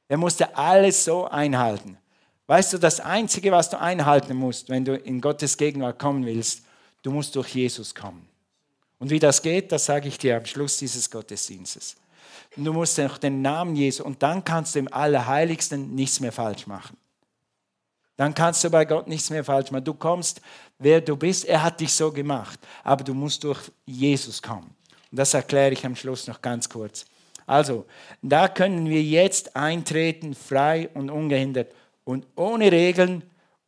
Er 0.07 0.17
musste 0.17 0.55
alles 0.55 1.03
so 1.03 1.25
einhalten. 1.25 1.97
Weißt 2.47 2.73
du, 2.73 2.77
das 2.77 2.99
Einzige, 2.99 3.51
was 3.51 3.69
du 3.69 3.79
einhalten 3.79 4.35
musst, 4.35 4.69
wenn 4.69 4.85
du 4.85 4.95
in 4.95 5.19
Gottes 5.19 5.57
Gegenwart 5.57 5.97
kommen 5.97 6.25
willst, 6.25 6.63
du 7.01 7.11
musst 7.11 7.35
durch 7.35 7.49
Jesus 7.55 7.95
kommen. 7.95 8.27
Und 8.99 9.09
wie 9.09 9.19
das 9.19 9.41
geht, 9.41 9.71
das 9.71 9.85
sage 9.85 10.07
ich 10.07 10.17
dir 10.17 10.37
am 10.37 10.45
Schluss 10.45 10.77
dieses 10.77 11.09
Gottesdienstes. 11.09 11.95
Du 12.55 12.71
musst 12.71 12.97
durch 12.97 13.17
den 13.17 13.41
Namen 13.41 13.75
Jesu 13.75 14.03
und 14.03 14.23
dann 14.23 14.43
kannst 14.43 14.75
du 14.75 14.79
im 14.79 14.93
Allerheiligsten 14.93 15.93
nichts 15.93 16.19
mehr 16.19 16.31
falsch 16.31 16.67
machen. 16.67 16.95
Dann 18.17 18.33
kannst 18.33 18.63
du 18.63 18.69
bei 18.69 18.85
Gott 18.85 19.07
nichts 19.07 19.29
mehr 19.29 19.43
falsch 19.43 19.71
machen. 19.71 19.83
Du 19.83 19.93
kommst, 19.93 20.39
wer 20.79 21.01
du 21.01 21.17
bist, 21.17 21.45
er 21.45 21.63
hat 21.63 21.81
dich 21.81 21.91
so 21.91 22.11
gemacht. 22.11 22.59
Aber 22.83 23.03
du 23.03 23.13
musst 23.13 23.43
durch 23.43 23.59
Jesus 23.85 24.41
kommen. 24.41 24.73
Und 25.11 25.19
das 25.19 25.33
erkläre 25.33 25.73
ich 25.73 25.85
am 25.85 25.95
Schluss 25.95 26.27
noch 26.27 26.41
ganz 26.41 26.69
kurz. 26.69 27.05
Also, 27.45 27.85
da 28.21 28.47
können 28.47 28.89
wir 28.89 29.03
jetzt 29.03 29.55
eintreten, 29.55 30.33
frei 30.33 30.89
und 30.93 31.09
ungehindert 31.09 31.73
und 32.05 32.25
ohne 32.35 32.71
Regeln 32.71 33.23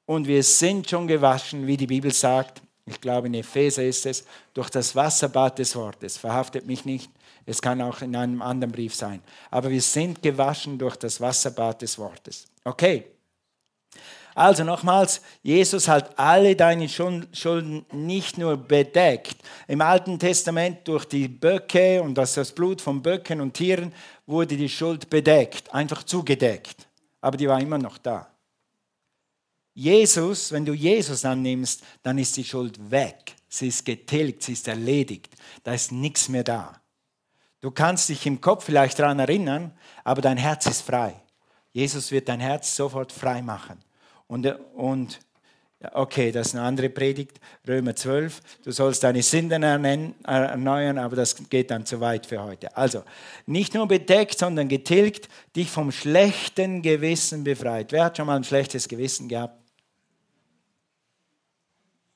und 0.06 0.26
wir 0.26 0.42
sind 0.42 0.90
schon 0.90 1.06
gewaschen, 1.06 1.68
wie 1.68 1.76
die 1.76 1.88
Bibel 1.88 2.14
sagt. 2.14 2.62
Ich 2.86 3.02
glaube, 3.02 3.28
in 3.28 3.34
Epheser 3.34 3.84
ist 3.84 4.06
es, 4.06 4.24
durch 4.54 4.70
das 4.70 4.96
Wasserbad 4.96 5.60
des 5.60 5.76
Wortes. 5.76 6.18
Verhaftet 6.18 6.66
mich 6.66 6.86
nicht, 6.86 7.12
es 7.46 7.62
kann 7.62 7.82
auch 7.82 8.02
in 8.02 8.16
einem 8.16 8.42
anderen 8.42 8.72
Brief 8.72 8.96
sein. 8.96 9.22
Aber 9.52 9.70
wir 9.70 9.82
sind 9.82 10.24
gewaschen 10.24 10.78
durch 10.78 10.96
das 10.96 11.20
Wasserbad 11.20 11.82
des 11.82 12.00
Wortes. 12.00 12.48
Okay. 12.64 13.06
Also 14.34 14.64
nochmals, 14.64 15.22
Jesus 15.42 15.88
hat 15.88 16.18
alle 16.18 16.56
deine 16.56 16.88
Schulden 16.88 17.86
nicht 17.92 18.38
nur 18.38 18.56
bedeckt. 18.56 19.36
Im 19.68 19.82
Alten 19.82 20.20
Testament 20.20 20.88
durch 20.88 21.06
die 21.06 21.28
Böcke 21.28 22.02
und 22.02 22.14
das 22.14 22.52
Blut 22.52 22.80
von 22.80 23.02
Böcken 23.02 23.42
und 23.42 23.56
Tieren 23.56 23.92
wurde 24.28 24.56
die 24.56 24.70
Schuld 24.70 25.10
bedeckt, 25.10 25.74
einfach 25.74 26.04
zugedeckt 26.04 26.87
aber 27.28 27.36
die 27.36 27.50
war 27.50 27.60
immer 27.60 27.78
noch 27.78 27.98
da. 27.98 28.26
Jesus, 29.74 30.54
wenn 30.54 30.64
du 30.64 30.72
Jesus 30.74 31.26
annimmst, 31.26 31.84
dann 32.02 32.18
ist 32.18 32.38
die 32.38 32.46
Schuld 32.46 32.90
weg. 32.90 33.36
Sie 33.50 33.68
ist 33.68 33.84
getilgt, 33.84 34.44
sie 34.44 34.54
ist 34.54 34.66
erledigt. 34.70 35.36
Da 35.66 35.74
ist 35.74 35.92
nichts 35.92 36.30
mehr 36.30 36.46
da. 36.46 36.82
Du 37.60 37.70
kannst 37.70 38.08
dich 38.08 38.26
im 38.26 38.40
Kopf 38.40 38.64
vielleicht 38.64 38.98
daran 39.00 39.20
erinnern, 39.20 39.78
aber 40.06 40.22
dein 40.22 40.38
Herz 40.38 40.68
ist 40.68 40.84
frei. 40.84 41.22
Jesus 41.74 42.12
wird 42.12 42.30
dein 42.30 42.40
Herz 42.40 42.74
sofort 42.74 43.12
frei 43.12 43.42
machen. 43.42 43.84
Und, 44.28 44.46
und 44.74 45.20
okay, 45.94 46.32
das 46.32 46.48
ist 46.48 46.56
eine 46.56 46.64
andere 46.64 46.90
Predigt, 46.90 47.40
Römer 47.68 47.96
12. 47.96 48.42
Du 48.64 48.72
sollst 48.72 49.04
deine 49.04 49.22
Sünden 49.22 49.64
erneuern, 49.64 50.98
aber 50.98 51.16
das 51.16 51.36
geht 51.50 51.70
dann 51.72 51.86
zu 51.86 52.00
weit 52.00 52.26
für 52.26 52.44
heute. 52.44 52.76
Also, 52.76 53.04
nicht 53.46 53.74
nur 53.74 53.88
bedeckt, 53.88 54.40
sondern 54.40 54.68
getilgt, 54.70 55.30
dich 55.56 55.70
vom 55.70 55.92
schlechten 55.92 56.82
Gewissen 56.82 57.44
befreit. 57.44 57.92
Wer 57.92 58.06
hat 58.06 58.18
schon 58.18 58.26
mal 58.28 58.38
ein 58.38 58.44
schlechtes 58.44 58.88
Gewissen 58.88 59.28
gehabt? 59.28 59.60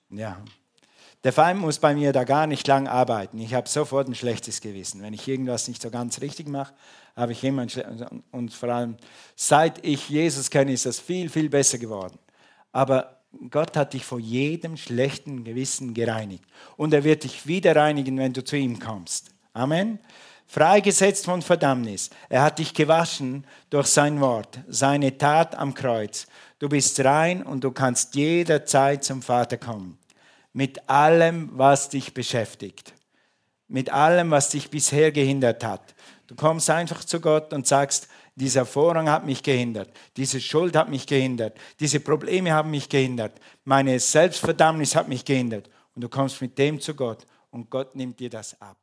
Ja. 0.09 0.43
Der 1.23 1.31
Feind 1.31 1.61
muss 1.61 1.77
bei 1.77 1.93
mir 1.93 2.13
da 2.13 2.23
gar 2.23 2.47
nicht 2.47 2.67
lang 2.67 2.87
arbeiten. 2.87 3.37
Ich 3.37 3.53
habe 3.53 3.69
sofort 3.69 4.07
ein 4.07 4.15
schlechtes 4.15 4.59
Gewissen. 4.59 5.03
Wenn 5.03 5.13
ich 5.13 5.27
irgendwas 5.27 5.67
nicht 5.67 5.83
so 5.83 5.91
ganz 5.91 6.19
richtig 6.19 6.47
mache, 6.47 6.73
habe 7.15 7.33
ich 7.33 7.43
immer 7.43 7.61
ein 7.61 8.23
Und 8.31 8.51
vor 8.51 8.69
allem, 8.69 8.97
seit 9.35 9.85
ich 9.85 10.09
Jesus 10.09 10.49
kenne, 10.49 10.73
ist 10.73 10.87
das 10.87 10.99
viel, 10.99 11.29
viel 11.29 11.47
besser 11.47 11.77
geworden. 11.77 12.17
Aber 12.71 13.20
Gott 13.49 13.77
hat 13.77 13.93
dich 13.93 14.05
vor 14.05 14.19
jedem 14.19 14.77
schlechten 14.77 15.43
Gewissen 15.43 15.93
gereinigt. 15.93 16.43
Und 16.75 16.93
er 16.93 17.03
wird 17.03 17.23
dich 17.23 17.47
wieder 17.47 17.75
reinigen, 17.75 18.17
wenn 18.17 18.33
du 18.33 18.43
zu 18.43 18.57
ihm 18.57 18.79
kommst. 18.79 19.31
Amen. 19.53 19.99
Freigesetzt 20.47 21.25
von 21.25 21.41
Verdammnis. 21.41 22.09
Er 22.27 22.41
hat 22.41 22.59
dich 22.59 22.73
gewaschen 22.73 23.45
durch 23.69 23.87
sein 23.87 24.19
Wort, 24.19 24.59
seine 24.67 25.17
Tat 25.17 25.55
am 25.55 25.73
Kreuz. 25.73 26.27
Du 26.59 26.67
bist 26.67 26.99
rein 26.99 27.41
und 27.41 27.63
du 27.63 27.71
kannst 27.71 28.15
jederzeit 28.15 29.03
zum 29.03 29.21
Vater 29.21 29.57
kommen. 29.57 29.97
Mit 30.51 30.89
allem, 30.89 31.49
was 31.53 31.87
dich 31.87 32.13
beschäftigt. 32.13 32.93
Mit 33.69 33.91
allem, 33.91 34.31
was 34.31 34.49
dich 34.49 34.69
bisher 34.69 35.13
gehindert 35.13 35.63
hat. 35.63 35.95
Du 36.27 36.35
kommst 36.35 36.69
einfach 36.69 37.05
zu 37.05 37.21
Gott 37.21 37.53
und 37.53 37.65
sagst, 37.65 38.09
dieser 38.35 38.65
Vorrang 38.65 39.09
hat 39.09 39.25
mich 39.25 39.43
gehindert, 39.43 39.91
diese 40.17 40.39
Schuld 40.39 40.75
hat 40.75 40.89
mich 40.89 41.05
gehindert, 41.05 41.57
diese 41.79 41.99
Probleme 41.99 42.51
haben 42.51 42.71
mich 42.71 42.89
gehindert, 42.89 43.39
meine 43.63 43.99
Selbstverdammnis 43.99 44.95
hat 44.95 45.07
mich 45.07 45.25
gehindert. 45.25 45.69
Und 45.93 46.01
du 46.03 46.09
kommst 46.09 46.41
mit 46.41 46.57
dem 46.57 46.79
zu 46.79 46.95
Gott 46.95 47.25
und 47.49 47.69
Gott 47.69 47.95
nimmt 47.95 48.19
dir 48.19 48.29
das 48.29 48.59
ab. 48.61 48.80